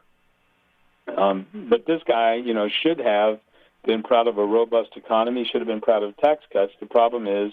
[1.16, 3.40] Um, but this guy, you know, should have
[3.86, 6.72] been proud of a robust economy, should have been proud of tax cuts.
[6.80, 7.52] The problem is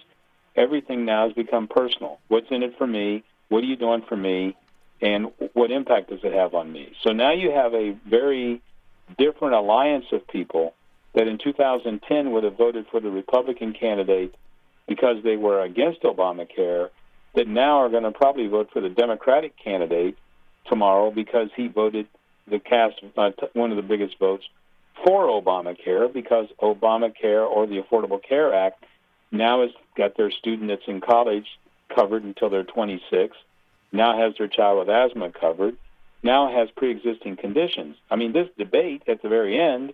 [0.57, 2.19] everything now has become personal.
[2.29, 3.25] What's in it for me?
[3.49, 4.57] What are you doing for me?
[5.03, 6.93] And what impact does it have on me?
[7.03, 8.61] So now you have a very
[9.19, 10.75] different alliance of people
[11.15, 14.35] that in 2010 would have voted for the Republican candidate
[14.87, 16.91] because they were against Obamacare,
[17.35, 20.17] that now are going to probably vote for the Democratic candidate
[20.67, 22.07] tomorrow because he voted
[22.49, 24.45] the cast uh, t- one of the biggest votes
[25.05, 28.85] for Obamacare because Obamacare or the Affordable Care Act
[29.31, 31.47] now has got their student that's in college
[31.95, 33.37] covered until they're 26,
[33.93, 35.77] now has their child with asthma covered,
[36.23, 37.97] now has pre-existing conditions.
[38.11, 39.93] I mean, this debate at the very end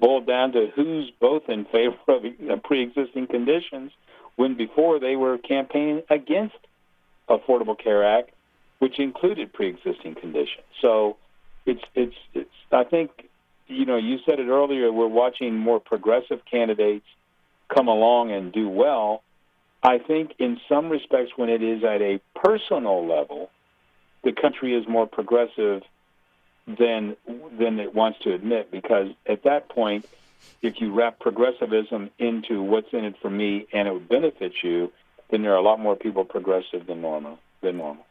[0.00, 3.92] boiled down to who's both in favor of pre-existing conditions
[4.36, 6.56] when before they were campaigning against
[7.28, 8.30] Affordable Care Act,
[8.78, 10.64] which included pre-existing conditions.
[10.80, 11.16] So
[11.66, 13.10] it's it's it's I think
[13.66, 17.06] you know you said it earlier we're watching more progressive candidates
[17.72, 19.22] come along and do well.
[19.82, 23.50] I think in some respects when it is at a personal level,
[24.24, 25.82] the country is more progressive
[26.66, 27.16] than
[27.58, 30.06] than it wants to admit because at that point
[30.62, 34.92] if you wrap progressivism into what's in it for me and it would benefit you,
[35.30, 38.04] then there are a lot more people progressive than normal than normal.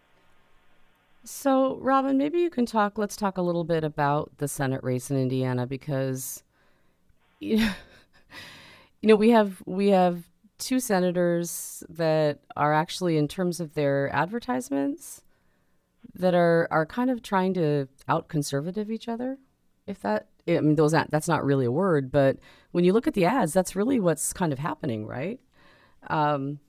[1.24, 2.98] So, Robin, maybe you can talk.
[2.98, 6.44] Let's talk a little bit about the Senate race in Indiana because,
[7.40, 7.74] you know,
[9.02, 10.24] you know, we have we have
[10.58, 15.22] two senators that are actually, in terms of their advertisements,
[16.16, 19.38] that are are kind of trying to out conservative each other.
[19.88, 22.38] If that, I mean, those that's not really a word, but
[22.72, 25.40] when you look at the ads, that's really what's kind of happening, right?
[26.08, 26.60] Um,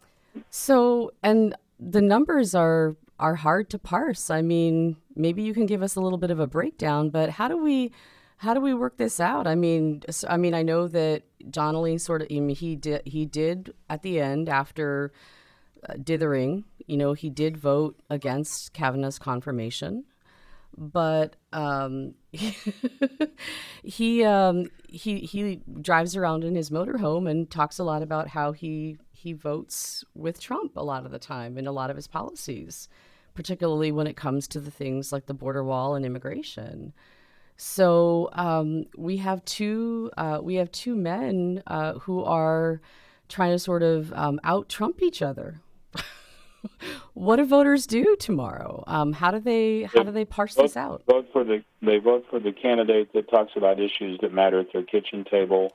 [0.48, 4.30] so, and the numbers are are hard to parse.
[4.30, 7.48] I mean, maybe you can give us a little bit of a breakdown, but how
[7.48, 7.92] do we
[8.38, 9.46] how do we work this out?
[9.46, 13.26] I mean, I mean, I know that Donnelly sort of, I mean, he did, he
[13.26, 15.12] did at the end after
[16.02, 20.04] dithering, you know, he did vote against Kavanaugh's confirmation,
[20.76, 22.14] but um,
[23.82, 28.52] he um, he he drives around in his motorhome and talks a lot about how
[28.52, 32.06] he he votes with Trump a lot of the time in a lot of his
[32.06, 32.88] policies,
[33.34, 36.92] particularly when it comes to the things like the border wall and immigration.
[37.56, 42.80] So um, we have two uh, we have two men uh, who are
[43.28, 45.60] trying to sort of um, out Trump each other.
[47.14, 48.84] What do voters do tomorrow?
[48.86, 51.02] Um, how do they how do they parse vote, this out?
[51.06, 54.72] Vote for the they vote for the candidate that talks about issues that matter at
[54.72, 55.72] their kitchen table.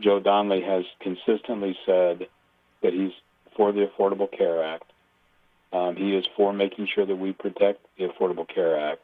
[0.00, 2.28] Joe Donnelly has consistently said
[2.82, 3.12] that he's
[3.56, 4.84] for the Affordable Care Act.
[5.72, 9.00] Um, he is for making sure that we protect the Affordable Care Act.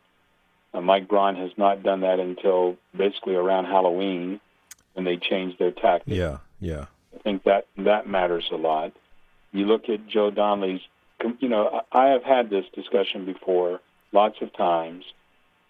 [0.73, 4.41] Uh, Mike Braun has not done that until basically around Halloween
[4.95, 6.17] when they changed their tactics.
[6.17, 6.87] Yeah, yeah.
[7.15, 8.93] I think that that matters a lot.
[9.53, 10.81] You look at Joe Donnelly's,
[11.41, 13.81] you know, I have had this discussion before
[14.13, 15.05] lots of times.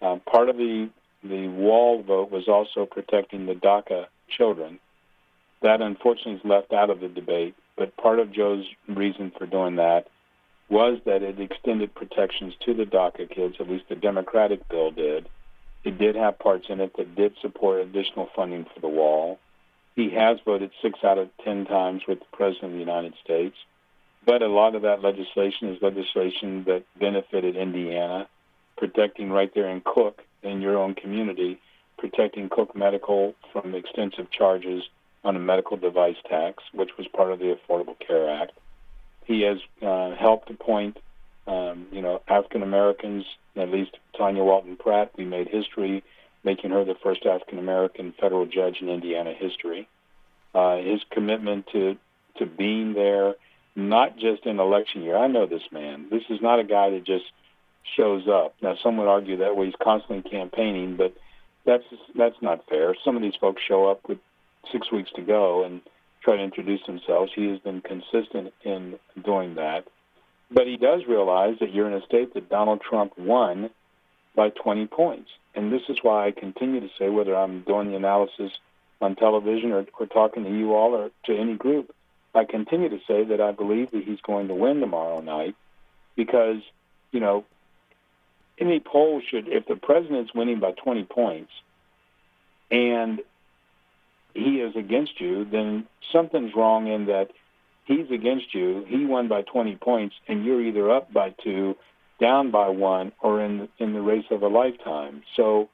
[0.01, 0.89] Um, part of the
[1.23, 4.79] the wall vote was also protecting the DACA children.
[5.63, 7.55] That unfortunately is left out of the debate.
[7.75, 10.07] But part of Joe's reason for doing that
[10.69, 15.27] was that it extended protections to the DACA kids, at least the Democratic bill did.
[15.83, 19.39] It did have parts in it that did support additional funding for the wall.
[19.95, 23.55] He has voted six out of ten times with the President of the United States.
[24.25, 28.27] But a lot of that legislation is legislation that benefited Indiana,
[28.77, 31.59] protecting right there in Cook, in your own community,
[31.97, 34.83] protecting Cook Medical from extensive charges
[35.23, 38.53] on a medical device tax, which was part of the Affordable Care Act.
[39.25, 40.97] He has uh, helped appoint,
[41.47, 45.11] um, you know, African Americans, at least Tanya Walton Pratt.
[45.17, 46.03] We made history,
[46.43, 49.87] making her the first African American federal judge in Indiana history.
[50.53, 51.97] Uh, his commitment to
[52.37, 53.35] to being there,
[53.75, 55.17] not just in election year.
[55.17, 56.07] I know this man.
[56.09, 57.25] This is not a guy that just
[57.95, 58.55] shows up.
[58.61, 61.13] Now, some would argue that way he's constantly campaigning, but
[61.65, 61.83] that's
[62.15, 62.95] that's not fair.
[63.03, 64.19] Some of these folks show up with
[64.71, 65.81] six weeks to go and
[66.23, 67.31] try to introduce themselves.
[67.35, 69.85] He has been consistent in doing that.
[70.51, 73.69] But he does realize that you're in a state that Donald Trump won
[74.35, 75.29] by 20 points.
[75.55, 78.51] And this is why I continue to say, whether I'm doing the analysis
[79.01, 81.93] on television or, or talking to you all or to any group,
[82.35, 85.55] I continue to say that I believe that he's going to win tomorrow night
[86.15, 86.61] because,
[87.11, 87.45] you know,
[88.57, 91.51] any poll should, if the president's winning by 20 points
[92.71, 93.21] and
[94.33, 97.31] he is against you, then something's wrong in that
[97.85, 98.85] he's against you.
[98.87, 101.75] He won by 20 points, and you're either up by two,
[102.19, 105.23] down by one, or in in the race of a lifetime.
[105.35, 105.69] So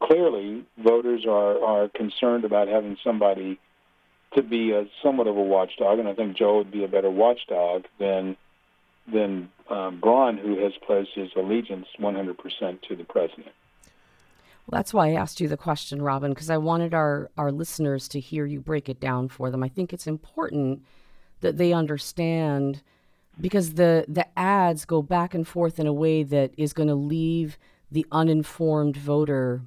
[0.00, 3.58] clearly, voters are are concerned about having somebody
[4.34, 7.10] to be a somewhat of a watchdog, and I think Joe would be a better
[7.10, 8.36] watchdog than
[9.12, 13.48] than um, Braun, who has pledged his allegiance 100% to the president.
[14.66, 18.06] Well, that's why I asked you the question, Robin, because I wanted our, our listeners
[18.08, 19.64] to hear you break it down for them.
[19.64, 20.84] I think it's important
[21.40, 22.82] that they understand
[23.40, 26.94] because the, the ads go back and forth in a way that is going to
[26.94, 27.58] leave
[27.90, 29.62] the uninformed voter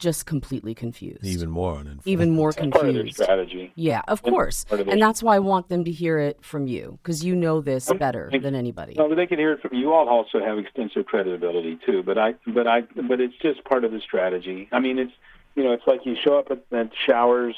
[0.00, 1.24] just completely confused.
[1.24, 2.02] Even more uninformed.
[2.06, 3.22] Even more That's part of their confused.
[3.22, 3.72] strategy.
[3.76, 4.64] Yeah, of And course.
[4.70, 7.36] of their- And that's why I want them to hear it from you because you
[7.36, 8.94] know this better than anybody.
[8.96, 9.92] No, but they can hear it from you.
[9.92, 12.02] All also have extensive credibility too.
[12.02, 14.68] But I, but I, but it's just part of the strategy.
[14.72, 15.12] I mean, it's
[15.54, 17.54] you know, it's like you show up at, at showers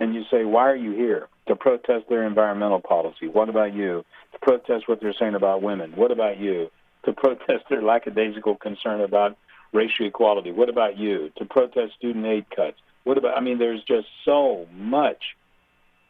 [0.00, 3.28] and you say, "Why are you here?" To protest their environmental policy.
[3.28, 4.04] What about you?
[4.32, 5.92] To protest what they're saying about women.
[5.94, 6.70] What about you?
[7.04, 9.36] To protest their lackadaisical concern about
[9.74, 10.52] racial equality.
[10.52, 11.30] What about you?
[11.36, 12.78] To protest student aid cuts.
[13.02, 13.36] What about?
[13.36, 15.36] I mean, there's just so much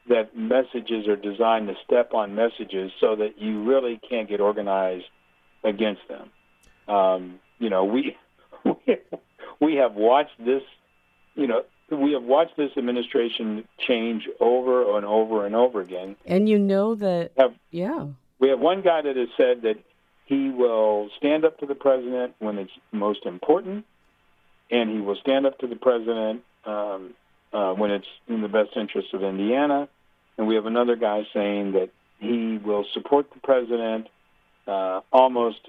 [0.09, 5.07] that messages are designed to step on messages so that you really can't get organized
[5.65, 6.31] against them.
[6.95, 8.17] Um, you know, we
[9.61, 10.63] we have watched this.
[11.35, 16.17] You know, we have watched this administration change over and over and over again.
[16.27, 18.07] And you know that, Have yeah.
[18.39, 19.79] we have one guy that has said that
[20.25, 23.85] he will stand up to the president when it's most important,
[24.71, 27.15] and he will stand up to the president um,
[27.53, 29.89] uh, when it's in the best interest of Indiana.
[30.37, 34.09] And we have another guy saying that he will support the president
[34.67, 35.61] uh, almost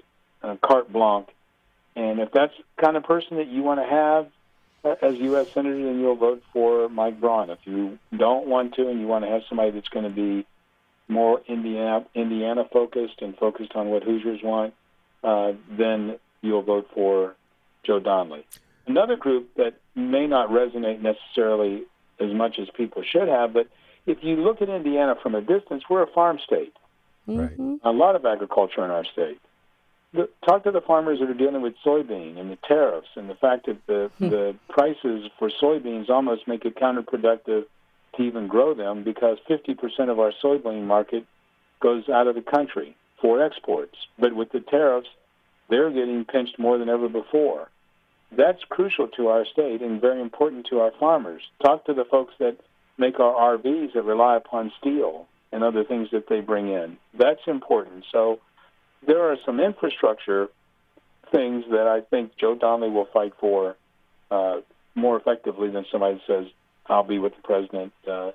[0.42, 1.28] uh, carte blanche.
[1.94, 4.26] And if that's the kind of person that you want to have
[4.84, 5.52] uh, as U.S.
[5.52, 7.50] Senator, then you'll vote for Mike Braun.
[7.50, 10.46] If you don't want to and you want to have somebody that's going to be
[11.08, 14.74] more Indiana Indiana focused and focused on what Hoosiers want,
[15.22, 17.34] uh, then you'll vote for
[17.84, 18.46] Joe Donnelly.
[18.86, 21.84] Another group that may not resonate necessarily
[22.20, 23.68] as much as people should have, but
[24.06, 26.72] if you look at Indiana from a distance, we're a farm state.
[27.26, 27.50] Right.
[27.82, 29.40] A lot of agriculture in our state.
[30.12, 33.34] The, talk to the farmers that are dealing with soybean and the tariffs and the
[33.34, 37.64] fact that the the prices for soybeans almost make it counterproductive
[38.16, 41.26] to even grow them because 50% of our soybean market
[41.80, 43.96] goes out of the country for exports.
[44.18, 45.08] But with the tariffs,
[45.68, 47.68] they're getting pinched more than ever before.
[48.36, 51.42] That's crucial to our state and very important to our farmers.
[51.62, 52.56] Talk to the folks that
[52.98, 56.96] make our RVs that rely upon steel and other things that they bring in.
[57.16, 58.04] That's important.
[58.10, 58.40] So
[59.06, 60.48] there are some infrastructure
[61.32, 63.76] things that I think Joe Donnelly will fight for
[64.30, 64.60] uh,
[64.94, 66.46] more effectively than somebody says,
[66.88, 68.32] I'll be with the president uh,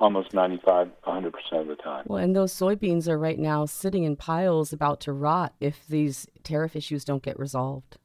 [0.00, 2.04] almost 95, 100% of the time.
[2.08, 6.26] Well, and those soybeans are right now sitting in piles about to rot if these
[6.42, 7.98] tariff issues don't get resolved.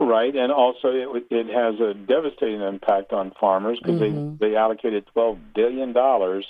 [0.00, 4.38] Right, and also it, it has a devastating impact on farmers because Mhm.
[4.38, 6.44] they they allocated twelve billion dollars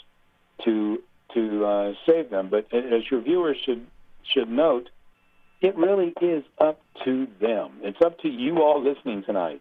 [0.65, 1.03] to
[1.35, 2.49] to uh, save them.
[2.49, 3.87] But as your viewers should
[4.23, 4.89] should note,
[5.61, 7.81] it really is up to them.
[7.83, 9.61] It's up to you all listening tonight.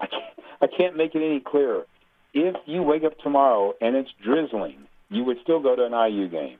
[0.00, 1.86] I can't, I can't make it any clearer.
[2.32, 6.28] If you wake up tomorrow and it's drizzling, you would still go to an IU
[6.28, 6.58] game.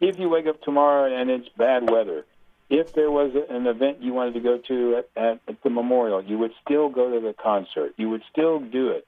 [0.00, 2.24] If you wake up tomorrow and it's bad weather,
[2.70, 6.22] if there was an event you wanted to go to at, at, at the memorial,
[6.22, 7.92] you would still go to the concert.
[7.96, 9.06] You would still do it.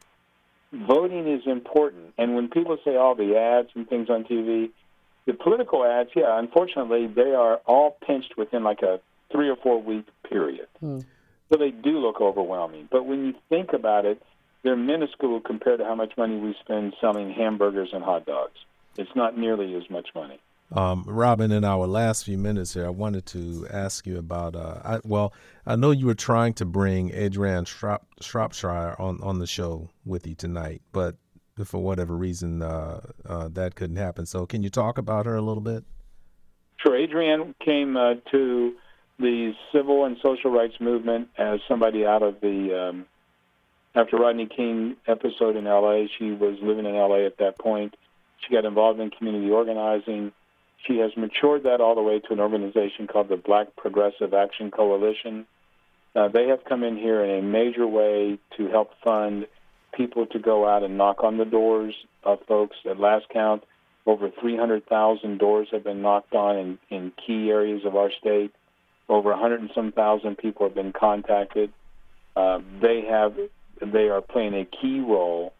[0.72, 2.14] Voting is important.
[2.18, 4.70] And when people say all the ads and things on TV,
[5.26, 9.00] the political ads, yeah, unfortunately, they are all pinched within like a
[9.30, 10.66] three or four week period.
[10.80, 11.00] Hmm.
[11.52, 12.88] So they do look overwhelming.
[12.90, 14.22] But when you think about it,
[14.62, 18.58] they're minuscule compared to how much money we spend selling hamburgers and hot dogs.
[18.96, 20.38] It's not nearly as much money.
[20.70, 24.56] Um, Robin, in our last few minutes here, I wanted to ask you about.
[24.56, 25.34] Uh, I, well,
[25.66, 30.26] I know you were trying to bring Adrienne Shrop, Shropshire on, on the show with
[30.26, 31.16] you tonight, but
[31.64, 34.24] for whatever reason, uh, uh, that couldn't happen.
[34.24, 35.84] So, can you talk about her a little bit?
[36.78, 36.96] Sure.
[36.96, 38.72] Adrienne came uh, to
[39.18, 43.06] the civil and social rights movement as somebody out of the um,
[43.94, 46.08] after Rodney King episode in L.A.
[46.18, 47.26] She was living in L.A.
[47.26, 47.94] at that point.
[48.40, 50.32] She got involved in community organizing.
[50.86, 54.70] She has matured that all the way to an organization called the Black Progressive Action
[54.70, 55.46] Coalition.
[56.14, 59.46] Uh, they have come in here in a major way to help fund
[59.92, 61.94] people to go out and knock on the doors
[62.24, 62.76] of folks.
[62.88, 63.62] At last count,
[64.06, 68.52] over 300,000 doors have been knocked on in, in key areas of our state.
[69.12, 71.70] Over 100 and some thousand people have been contacted.
[72.34, 73.34] Uh, they have
[73.82, 75.52] they are playing a key role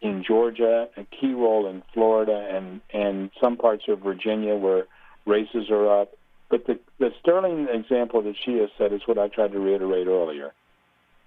[0.00, 4.86] in Georgia, a key role in Florida, and and some parts of Virginia where
[5.26, 6.12] races are up.
[6.48, 10.06] But the the sterling example that she has said is what I tried to reiterate
[10.06, 10.52] earlier.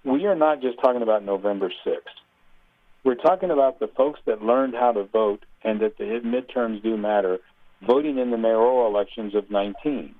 [0.02, 2.16] We are not just talking about November 6th.
[3.04, 6.96] We're talking about the folks that learned how to vote and that the midterms do
[6.96, 7.38] matter,
[7.86, 10.14] voting in the mayoral elections of 19,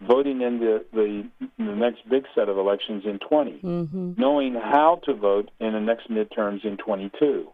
[0.00, 1.28] voting in the, the,
[1.58, 4.12] the next big set of elections in 20, Mm-hmm.
[4.16, 7.48] knowing how to vote in the next midterms in 22,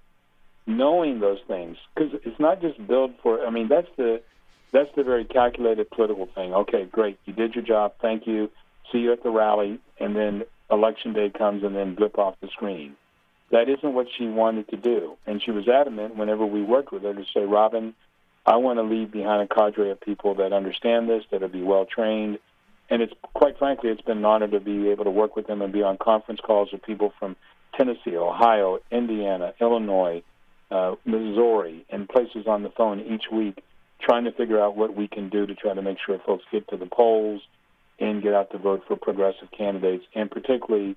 [0.66, 3.46] knowing those things because it's not just build for.
[3.46, 4.22] I mean, that's the
[4.72, 6.52] that's the very calculated political thing.
[6.52, 7.94] Okay, great, you did your job.
[8.02, 8.50] Thank you.
[8.92, 12.48] See you at the rally, and then election day comes, and then blip off the
[12.48, 12.96] screen.
[13.50, 17.02] That isn't what she wanted to do, and she was adamant whenever we worked with
[17.04, 17.94] her to say, Robin,
[18.46, 21.86] I want to leave behind a cadre of people that understand this, that'll be well
[21.86, 22.38] trained,
[22.90, 25.62] and it's quite frankly, it's been an honor to be able to work with them
[25.62, 27.36] and be on conference calls with people from
[27.74, 30.22] Tennessee, Ohio, Indiana, Illinois,
[30.70, 33.64] uh, Missouri, and places on the phone each week,
[34.00, 36.68] trying to figure out what we can do to try to make sure folks get
[36.68, 37.40] to the polls
[37.98, 40.96] and get out to vote for progressive candidates, and particularly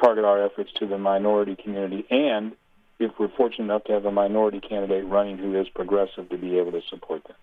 [0.00, 2.04] target our efforts to the minority community.
[2.10, 2.52] And
[3.00, 6.58] if we're fortunate enough to have a minority candidate running who is progressive, to be
[6.58, 7.36] able to support them.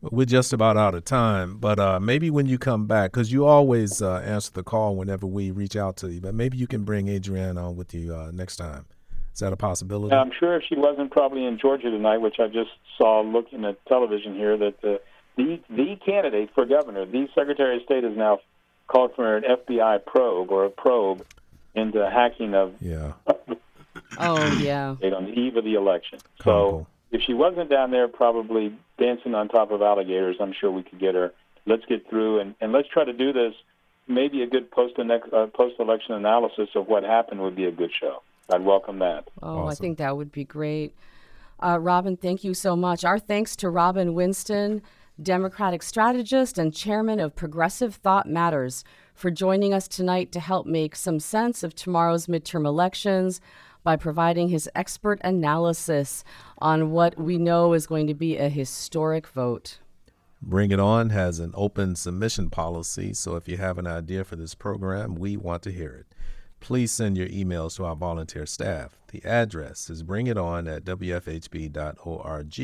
[0.00, 3.46] We're just about out of time, but uh, maybe when you come back, because you
[3.46, 6.82] always uh, answer the call whenever we reach out to you, but maybe you can
[6.82, 8.86] bring Adrienne on with you uh, next time.
[9.32, 10.14] Is that a possibility?
[10.14, 13.84] I'm sure if she wasn't probably in Georgia tonight, which I just saw looking at
[13.86, 15.00] television here, that the
[15.36, 18.40] the, the candidate for governor, the Secretary of State, has now
[18.86, 21.24] called for an FBI probe or a probe
[21.74, 23.12] into hacking of yeah.
[24.18, 24.96] Oh yeah.
[25.00, 26.18] Date on the eve of the election.
[26.42, 30.82] So if she wasn't down there, probably dancing on top of alligators, I'm sure we
[30.82, 31.32] could get her.
[31.66, 33.54] Let's get through and, and let's try to do this.
[34.08, 37.92] Maybe a good post uh, post election analysis of what happened would be a good
[37.98, 38.22] show.
[38.50, 39.28] I'd welcome that.
[39.42, 39.68] Oh, awesome.
[39.68, 40.94] I think that would be great.
[41.62, 43.04] Uh, Robin, thank you so much.
[43.04, 44.82] Our thanks to Robin Winston,
[45.22, 48.82] Democratic strategist and chairman of Progressive Thought Matters,
[49.14, 53.40] for joining us tonight to help make some sense of tomorrow's midterm elections
[53.82, 56.24] by providing his expert analysis
[56.58, 59.78] on what we know is going to be a historic vote.
[60.40, 64.36] Bring It On has an open submission policy, so if you have an idea for
[64.36, 66.06] this program, we want to hear it.
[66.58, 68.98] Please send your emails to our volunteer staff.
[69.08, 72.58] The address is bringiton at wfhb.org.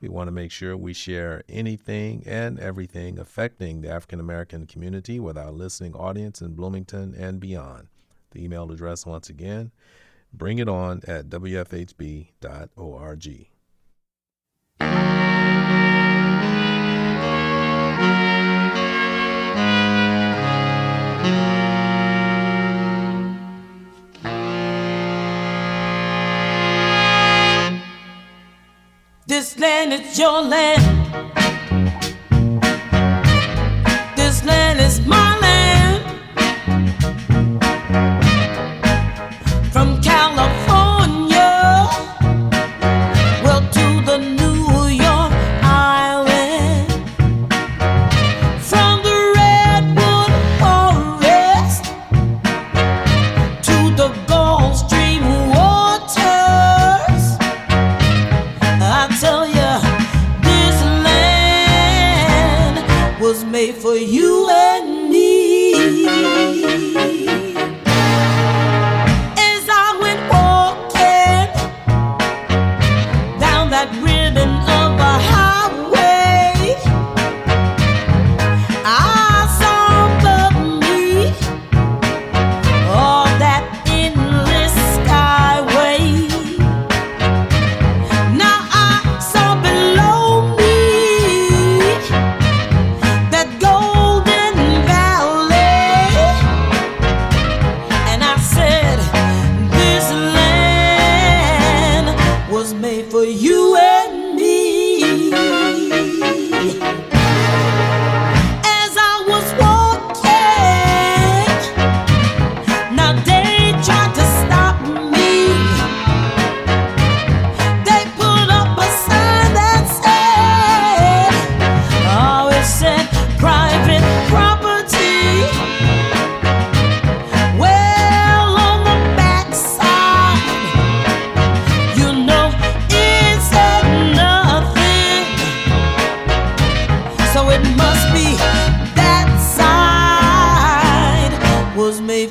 [0.00, 5.20] We want to make sure we share anything and everything affecting the African American community
[5.20, 7.88] with our listening audience in Bloomington and beyond.
[8.30, 9.72] The email address, once again,
[10.32, 12.36] Bring it on at wfhb.org.
[29.26, 30.82] This land is your land.
[34.16, 35.29] This land is mine.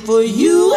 [0.06, 0.69] for you.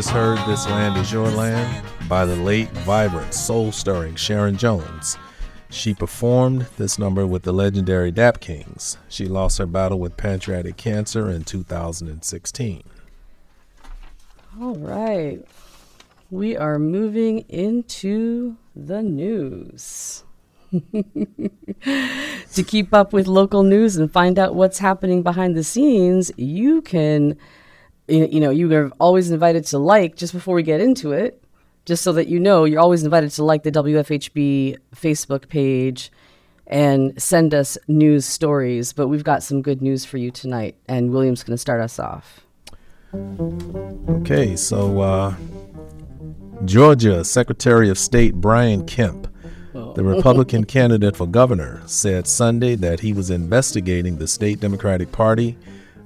[0.00, 5.18] just heard This Land Is Your Land by the late, vibrant, soul stirring Sharon Jones.
[5.68, 8.96] She performed this number with the legendary Dap Kings.
[9.10, 12.82] She lost her battle with pancreatic cancer in 2016.
[14.58, 15.44] All right.
[16.30, 20.24] We are moving into the news.
[20.72, 26.80] to keep up with local news and find out what's happening behind the scenes, you
[26.80, 27.36] can
[28.10, 31.42] you you know, you are always invited to like just before we get into it,
[31.84, 36.10] just so that you know, you're always invited to like the WFHB Facebook page
[36.66, 38.92] and send us news stories.
[38.92, 41.98] But we've got some good news for you tonight, and William's going to start us
[41.98, 42.40] off.
[43.12, 45.34] Okay, so uh,
[46.64, 49.26] Georgia Secretary of State Brian Kemp,
[49.72, 55.56] the Republican candidate for governor, said Sunday that he was investigating the state Democratic Party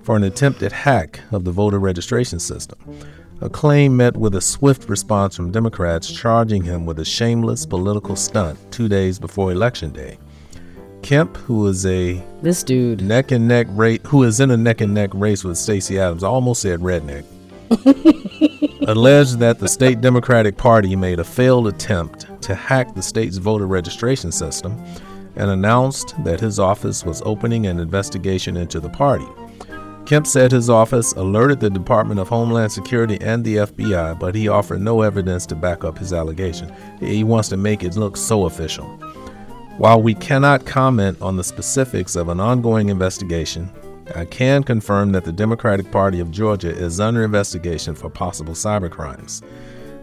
[0.04, 2.78] for an attempted hack of the voter registration system.
[3.40, 8.14] A claim met with a swift response from Democrats charging him with a shameless political
[8.14, 10.18] stunt two days before Election Day.
[11.02, 13.02] Kemp, who is a This dude.
[13.02, 16.22] neck and neck race, who is in a neck and neck race with Stacey Abrams,
[16.22, 17.24] I almost said redneck,
[18.88, 23.66] alleged that the state Democratic Party made a failed attempt to hack the state's voter
[23.66, 24.82] registration system
[25.36, 29.26] and announced that his office was opening an investigation into the party.
[30.06, 34.48] Kemp said his office alerted the Department of Homeland Security and the FBI, but he
[34.48, 36.70] offered no evidence to back up his allegation.
[37.00, 38.86] He wants to make it look so official.
[39.78, 43.70] While we cannot comment on the specifics of an ongoing investigation,
[44.14, 49.42] I can confirm that the Democratic Party of Georgia is under investigation for possible cybercrimes.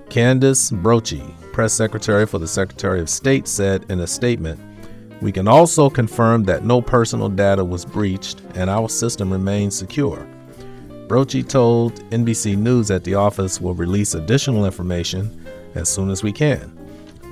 [0.10, 1.22] Candace Brochi,
[1.54, 4.60] press secretary for the Secretary of State, said in a statement
[5.22, 10.28] We can also confirm that no personal data was breached and our system remains secure.
[11.07, 15.45] Brochi told NBC News that the office will release additional information
[15.76, 16.76] as soon as we can.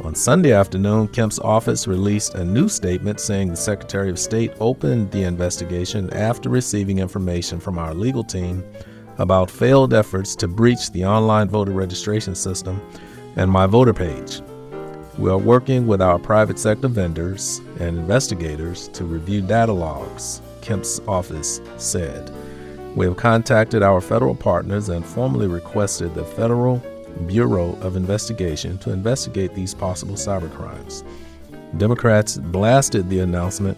[0.03, 5.11] On Sunday afternoon, Kemp's office released a new statement saying the Secretary of State opened
[5.11, 8.63] the investigation after receiving information from our legal team
[9.17, 12.81] about failed efforts to breach the online voter registration system
[13.35, 14.41] and my voter page.
[15.19, 21.01] We are working with our private sector vendors and investigators to review data logs, Kemp's
[21.09, 22.31] office said.
[22.95, 26.81] We have contacted our federal partners and formally requested the Federal
[27.27, 31.03] Bureau of Investigation to investigate these possible cybercrimes.
[31.77, 33.77] Democrats blasted the announcement,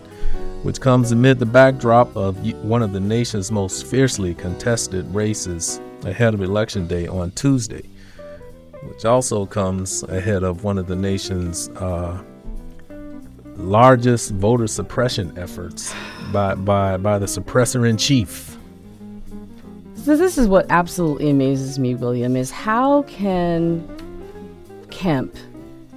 [0.62, 6.36] which comes amid the backdrop of one of the nation's most fiercely contested races ahead
[6.36, 7.90] of Election Day on Tuesday,
[8.84, 12.22] which also comes ahead of one of the nation's uh,
[13.58, 15.94] largest voter suppression efforts
[16.32, 18.58] by, by, by the suppressor in chief.
[19.96, 23.88] So this is what absolutely amazes me, William, is how can
[24.90, 25.36] Kemp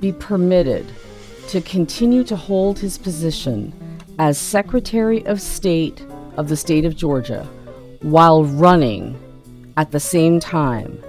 [0.01, 0.87] be permitted
[1.49, 3.73] to continue to hold his position
[4.19, 6.05] as Secretary of State
[6.37, 7.45] of the state of Georgia
[8.03, 9.19] while running
[9.77, 11.03] at the same time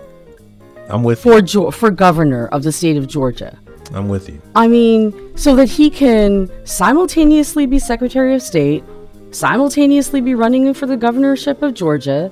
[0.89, 1.31] I'm with you.
[1.33, 3.57] for jo- for governor of the state of Georgia?
[3.93, 4.41] I'm with you.
[4.55, 8.83] I mean, so that he can simultaneously be Secretary of State,
[9.31, 12.31] simultaneously be running for the governorship of Georgia.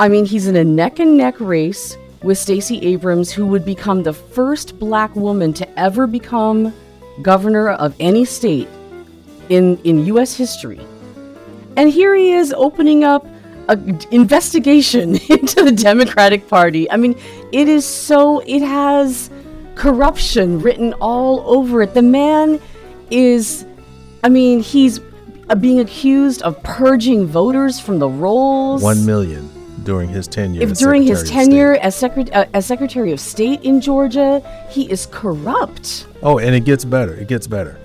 [0.00, 4.02] I mean, he's in a neck and neck race with Stacey Abrams, who would become
[4.02, 6.72] the first black woman to ever become
[7.20, 8.68] governor of any state
[9.48, 10.34] in, in U.S.
[10.34, 10.80] history.
[11.76, 13.26] And here he is opening up
[13.68, 16.90] an investigation into the Democratic Party.
[16.90, 17.18] I mean,
[17.52, 19.30] it is so, it has
[19.74, 21.94] corruption written all over it.
[21.94, 22.60] The man
[23.10, 23.64] is,
[24.22, 25.00] I mean, he's
[25.48, 28.82] uh, being accused of purging voters from the rolls.
[28.82, 29.50] One million
[29.84, 30.62] during his tenure.
[30.62, 34.40] If during his Secretary tenure as, secret, uh, as Secretary of State in Georgia,
[34.70, 36.06] he is corrupt.
[36.22, 37.14] Oh, and it gets better.
[37.14, 37.78] It gets better.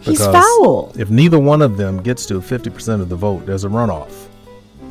[0.00, 0.92] He's foul.
[0.98, 4.28] If neither one of them gets to 50% of the vote, there's a runoff.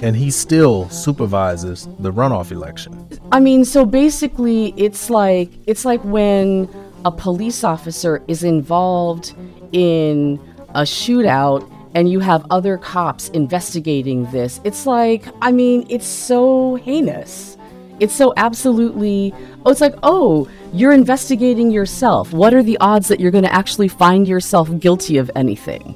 [0.02, 3.08] And he still supervises the runoff election.
[3.32, 6.68] I mean, so basically, it's like it's like when
[7.06, 9.34] a police officer is involved
[9.72, 10.40] in
[10.70, 14.60] a shootout and you have other cops investigating this.
[14.64, 17.58] It's like, I mean, it's so heinous.
[18.00, 19.34] It's so absolutely.
[19.66, 22.34] Oh, it's like, oh, you're investigating yourself.
[22.34, 25.96] What are the odds that you're going to actually find yourself guilty of anything?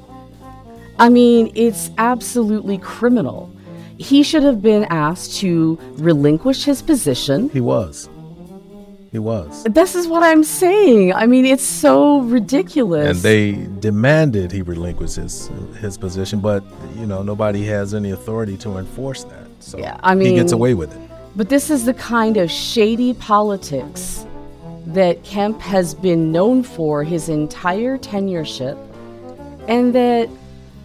[1.00, 3.52] I mean, it's absolutely criminal.
[3.98, 7.50] He should have been asked to relinquish his position.
[7.50, 8.10] He was.
[9.12, 9.64] He was.
[9.64, 11.14] This is what I'm saying.
[11.14, 13.10] I mean, it's so ridiculous.
[13.10, 16.64] And they demanded he relinquish his his position, but
[16.98, 19.48] you know nobody has any authority to enforce that.
[19.60, 21.02] So Yeah, I mean, he gets away with it.
[21.36, 24.26] But this is the kind of shady politics
[24.88, 28.78] that Kemp has been known for his entire tenureship,
[29.68, 30.30] and that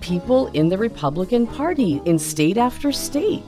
[0.03, 3.43] people in the Republican Party, in state after state,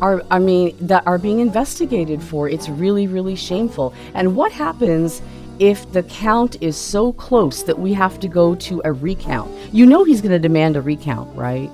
[0.00, 2.48] are I mean that are being investigated for.
[2.48, 3.94] It's really really shameful.
[4.14, 5.22] And what happens
[5.58, 9.50] if the count is so close that we have to go to a recount?
[9.72, 11.70] You know he's going to demand a recount, right?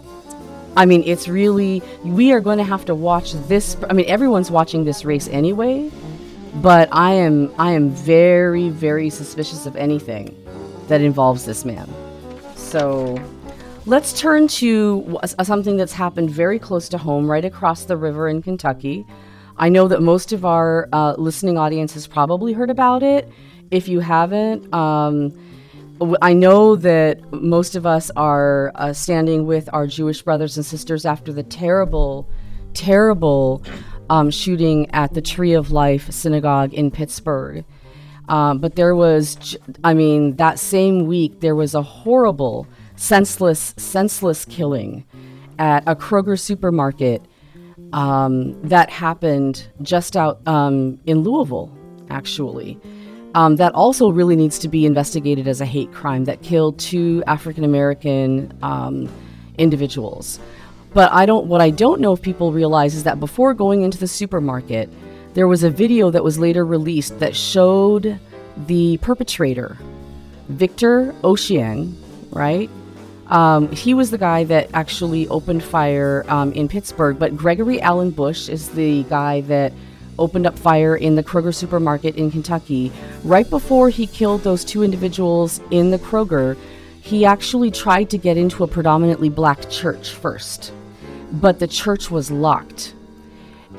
[0.76, 3.76] I mean, it's really we are going to have to watch this.
[3.88, 5.90] I mean, everyone's watching this race anyway,
[6.56, 10.36] but I am I am very very suspicious of anything
[10.88, 11.88] that involves this man.
[12.54, 13.20] So,
[13.86, 18.42] let's turn to something that's happened very close to home, right across the river in
[18.42, 19.06] Kentucky.
[19.56, 23.28] I know that most of our uh, listening audience has probably heard about it.
[23.70, 25.38] If you haven't, um,
[26.22, 31.04] I know that most of us are uh, standing with our Jewish brothers and sisters
[31.04, 32.26] after the terrible,
[32.72, 33.62] terrible
[34.08, 37.64] um, shooting at the Tree of Life Synagogue in Pittsburgh.
[38.30, 42.66] Um, but there was, I mean, that same week, there was a horrible,
[43.00, 45.04] senseless, senseless killing
[45.58, 47.22] at a Kroger supermarket
[47.94, 51.74] um, that happened just out um, in Louisville,
[52.10, 52.78] actually.
[53.34, 57.22] Um, that also really needs to be investigated as a hate crime that killed two
[57.26, 59.08] African American um,
[59.56, 60.40] individuals.
[60.92, 61.46] But I don't.
[61.46, 64.90] What I don't know if people realize is that before going into the supermarket,
[65.34, 68.18] there was a video that was later released that showed
[68.66, 69.78] the perpetrator,
[70.48, 71.96] Victor Ocean,
[72.32, 72.68] right?
[73.30, 78.10] Um, he was the guy that actually opened fire um, in Pittsburgh, but Gregory Allen
[78.10, 79.72] Bush is the guy that
[80.18, 82.92] opened up fire in the Kroger supermarket in Kentucky.
[83.24, 86.56] Right before he killed those two individuals in the Kroger,
[87.00, 90.72] he actually tried to get into a predominantly black church first,
[91.32, 92.94] but the church was locked.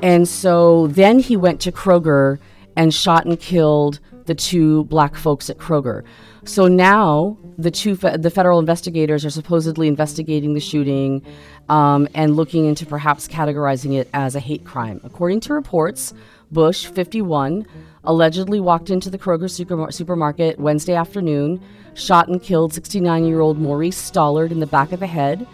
[0.02, 2.38] And so then he went to Kroger
[2.74, 4.00] and shot and killed
[4.32, 6.04] the two black folks at Kroger.
[6.46, 11.22] So now the two fe- the federal investigators are supposedly investigating the shooting
[11.68, 15.02] um, and looking into perhaps categorizing it as a hate crime.
[15.04, 16.14] According to reports,
[16.50, 17.66] Bush, 51,
[18.04, 21.60] allegedly walked into the Kroger super- supermarket Wednesday afternoon,
[21.92, 25.46] shot and killed 69-year-old Maurice Stallard in the back of the head.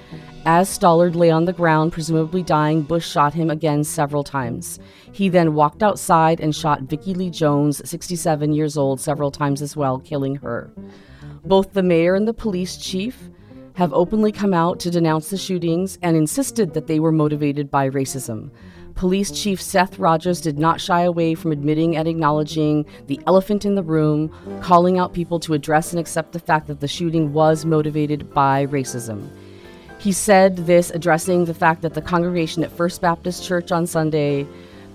[0.45, 4.79] As Stallard lay on the ground, presumably dying, Bush shot him again several times.
[5.19, 9.77] He then walked outside and shot Vicki Lee Jones, 67 years old, several times as
[9.77, 10.71] well, killing her.
[11.45, 13.29] Both the mayor and the police chief
[13.75, 17.91] have openly come out to denounce the shootings and insisted that they were motivated by
[17.91, 18.53] racism.
[18.95, 23.75] Police Chief Seth Rogers did not shy away from admitting and acknowledging the elephant in
[23.75, 27.65] the room, calling out people to address and accept the fact that the shooting was
[27.65, 29.29] motivated by racism.
[29.99, 34.47] He said this addressing the fact that the congregation at First Baptist Church on Sunday,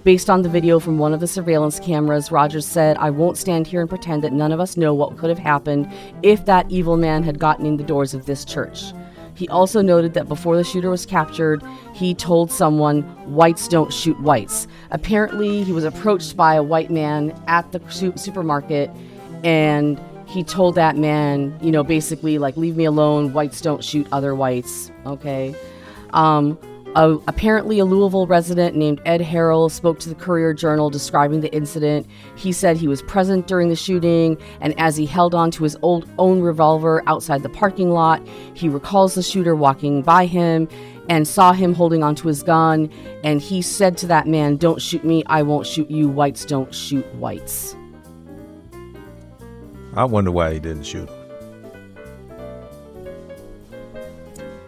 [0.03, 3.67] based on the video from one of the surveillance cameras, Rogers said, I won't stand
[3.67, 5.91] here and pretend that none of us know what could have happened
[6.21, 8.93] if that evil man had gotten in the doors of this church.
[9.35, 13.01] He also noted that before the shooter was captured, he told someone,
[13.33, 14.67] Whites don't shoot whites.
[14.91, 18.91] Apparently, he was approached by a white man at the su- supermarket
[19.43, 23.33] and he told that man, you know, basically like, leave me alone.
[23.33, 24.91] Whites don't shoot other whites.
[25.05, 25.53] Okay.
[26.11, 26.57] Um,
[26.95, 32.07] apparently, a Louisville resident named Ed Harrell spoke to the Courier Journal describing the incident.
[32.35, 35.77] He said he was present during the shooting, and as he held on to his
[35.81, 38.21] old own revolver outside the parking lot,
[38.53, 40.67] he recalls the shooter walking by him
[41.09, 42.89] and saw him holding onto his gun.
[43.23, 46.07] And he said to that man, Don't shoot me, I won't shoot you.
[46.07, 47.75] Whites don't shoot whites.
[49.95, 51.22] I wonder why he didn't shoot him.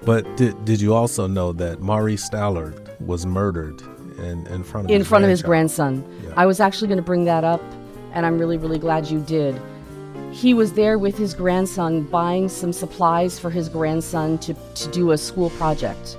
[0.06, 3.82] But did, did you also know that Maurice Stallard was murdered
[4.18, 6.04] in, in front of in his front of his grandson.
[6.24, 6.34] Yeah.
[6.38, 7.62] I was actually going to bring that up,
[8.14, 9.60] and I'm really, really glad you did.
[10.32, 15.12] He was there with his grandson buying some supplies for his grandson to, to do
[15.12, 16.18] a school project.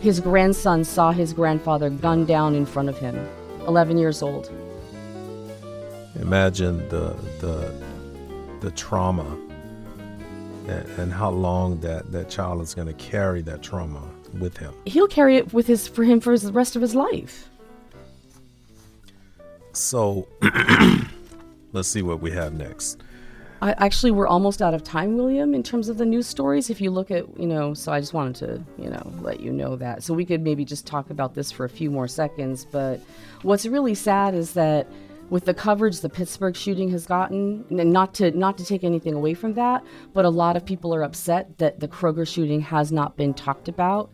[0.00, 3.16] His grandson saw his grandfather gunned down in front of him,
[3.66, 4.52] 11 years old.
[6.20, 7.74] Imagine the the
[8.60, 9.36] the trauma
[10.68, 14.02] and, and how long that that child is going to carry that trauma
[14.38, 14.74] with him.
[14.86, 17.48] He'll carry it with his for him for his, the rest of his life.
[19.72, 20.28] So
[21.72, 23.02] let's see what we have next.
[23.62, 26.68] I, actually, we're almost out of time, William, in terms of the news stories.
[26.68, 29.52] If you look at, you know, so I just wanted to, you know, let you
[29.52, 30.02] know that.
[30.02, 32.66] So we could maybe just talk about this for a few more seconds.
[32.70, 33.00] But
[33.42, 34.86] what's really sad is that
[35.30, 39.14] with the coverage the Pittsburgh shooting has gotten, and not to not to take anything
[39.14, 42.92] away from that, but a lot of people are upset that the Kroger shooting has
[42.92, 44.10] not been talked about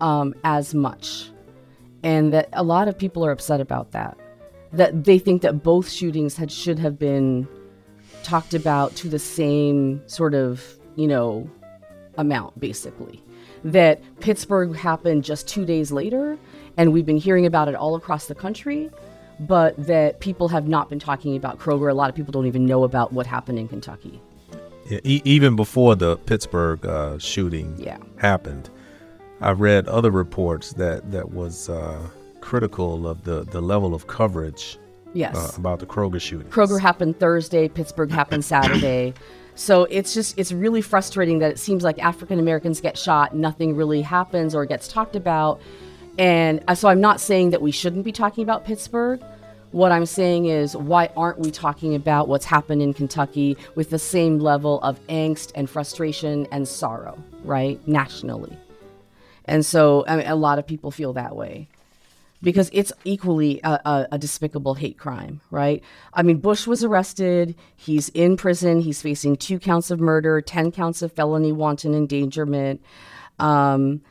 [0.00, 1.30] um, as much,
[2.02, 4.16] and that a lot of people are upset about that.
[4.72, 7.46] that they think that both shootings had should have been
[8.22, 11.48] talked about to the same sort of you know
[12.18, 13.22] amount basically
[13.64, 16.38] that pittsburgh happened just two days later
[16.76, 18.90] and we've been hearing about it all across the country
[19.40, 22.66] but that people have not been talking about kroger a lot of people don't even
[22.66, 24.20] know about what happened in kentucky
[24.88, 27.98] Yeah, e- even before the Pittsburgh uh, shooting Yeah.
[28.18, 28.68] happened,
[29.40, 31.98] I read other reports that that was uh,
[32.40, 34.78] critical of the, the level of coverage
[35.14, 36.48] yes uh, about the Kroger shooting.
[36.50, 39.14] Kroger happened Thursday, Pittsburgh happened Saturday.
[39.54, 43.76] So it's just it's really frustrating that it seems like African Americans get shot, nothing
[43.76, 45.60] really happens or gets talked about.
[46.18, 49.20] And uh, so I'm not saying that we shouldn't be talking about Pittsburgh.
[49.72, 53.98] What I'm saying is why aren't we talking about what's happened in Kentucky with the
[53.98, 57.86] same level of angst and frustration and sorrow, right?
[57.86, 58.56] Nationally.
[59.44, 61.68] And so I mean, a lot of people feel that way
[62.42, 65.82] because it's equally a, a, a despicable hate crime, right?
[66.14, 67.54] I mean, Bush was arrested.
[67.76, 68.80] He's in prison.
[68.80, 72.82] He's facing two counts of murder, 10 counts of felony wanton endangerment.
[73.38, 74.02] Um,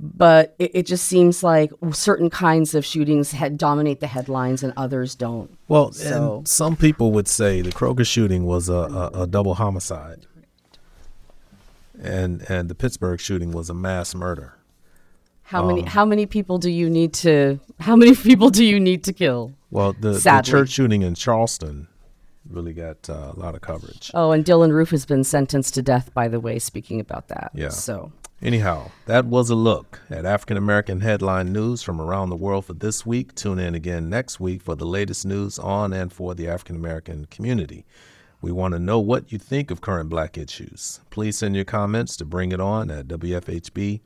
[0.00, 4.72] but it, it just seems like certain kinds of shootings had, dominate the headlines and
[4.76, 5.56] others don't.
[5.66, 9.54] Well, So- and some people would say the Kroger shooting was a, a, a double
[9.54, 10.26] homicide,
[12.00, 14.54] and and the Pittsburgh shooting was a mass murder.
[15.42, 19.04] How many how many people do you need to how many people do you need
[19.04, 19.52] to kill?
[19.70, 21.88] Well, the, the church shooting in Charleston
[22.48, 24.10] really got uh, a lot of coverage.
[24.14, 27.50] Oh, and Dylann Roof has been sentenced to death by the way speaking about that.
[27.54, 27.68] Yeah.
[27.70, 32.66] So Anyhow, that was a look at African American headline news from around the world
[32.66, 33.34] for this week.
[33.34, 37.24] Tune in again next week for the latest news on and for the African American
[37.26, 37.84] community.
[38.40, 41.00] We want to know what you think of current black issues.
[41.10, 44.00] Please send your comments to Bring It On at WFHB.org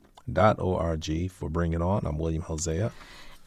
[1.31, 2.03] for Bring It On.
[2.03, 2.91] I'm William Hosea.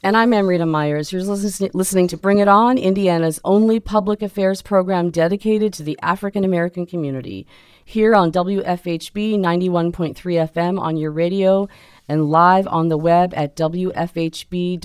[0.05, 1.11] And I'm Amrita Myers.
[1.11, 5.99] You're listening, listening to Bring It On, Indiana's only public affairs program dedicated to the
[6.01, 7.45] African American community.
[7.89, 11.68] Here on WFHB 91.3 FM on your radio
[12.09, 14.82] and live on the web at WFHB.org.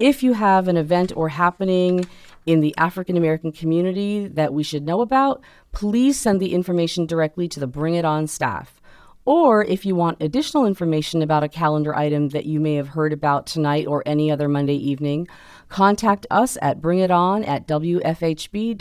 [0.00, 2.08] If you have an event or happening
[2.44, 7.46] in the African American community that we should know about, please send the information directly
[7.46, 8.80] to the Bring It On staff.
[9.24, 13.12] Or if you want additional information about a calendar item that you may have heard
[13.12, 15.28] about tonight or any other Monday evening,
[15.70, 18.78] contact us at bringiton at wfhb.org.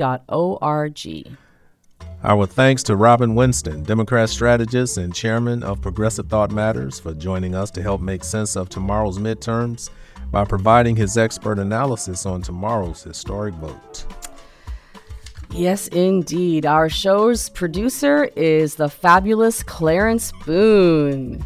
[2.21, 7.55] Our thanks to Robin Winston, Democrat strategist and chairman of Progressive Thought Matters, for joining
[7.55, 9.89] us to help make sense of tomorrow's midterms
[10.29, 14.05] by providing his expert analysis on tomorrow's historic vote.
[15.51, 16.65] Yes, indeed.
[16.65, 21.43] Our show's producer is the fabulous Clarence Boone.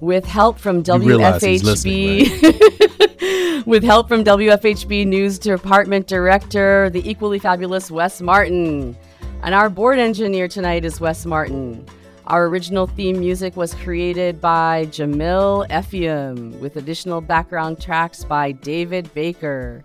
[0.00, 2.97] With help from You realize he's WFHB,
[3.68, 8.96] with help from WFHB News Department Director, the equally fabulous Wes Martin.
[9.42, 11.86] And our board engineer tonight is Wes Martin.
[12.28, 19.12] Our original theme music was created by Jamil Effiam, with additional background tracks by David
[19.12, 19.84] Baker.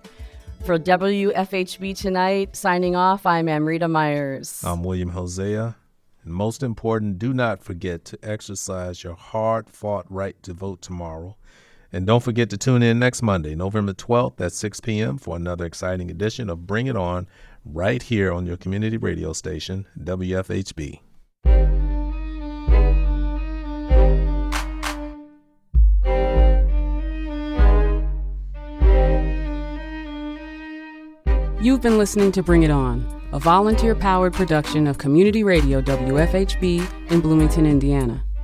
[0.63, 4.63] For WFHB tonight, signing off, I'm Amrita Myers.
[4.63, 5.75] I'm William Hosea.
[6.23, 11.35] And most important, do not forget to exercise your hard fought right to vote tomorrow.
[11.95, 15.19] And don't forget to tune in next Monday, November 12th at 6 p.m.
[15.19, 17.27] for another exciting edition of Bring It On
[17.63, 20.99] right here on your community radio station, WFHB.
[31.61, 37.11] You've been listening to Bring It On, a volunteer powered production of Community Radio WFHB
[37.11, 38.25] in Bloomington, Indiana.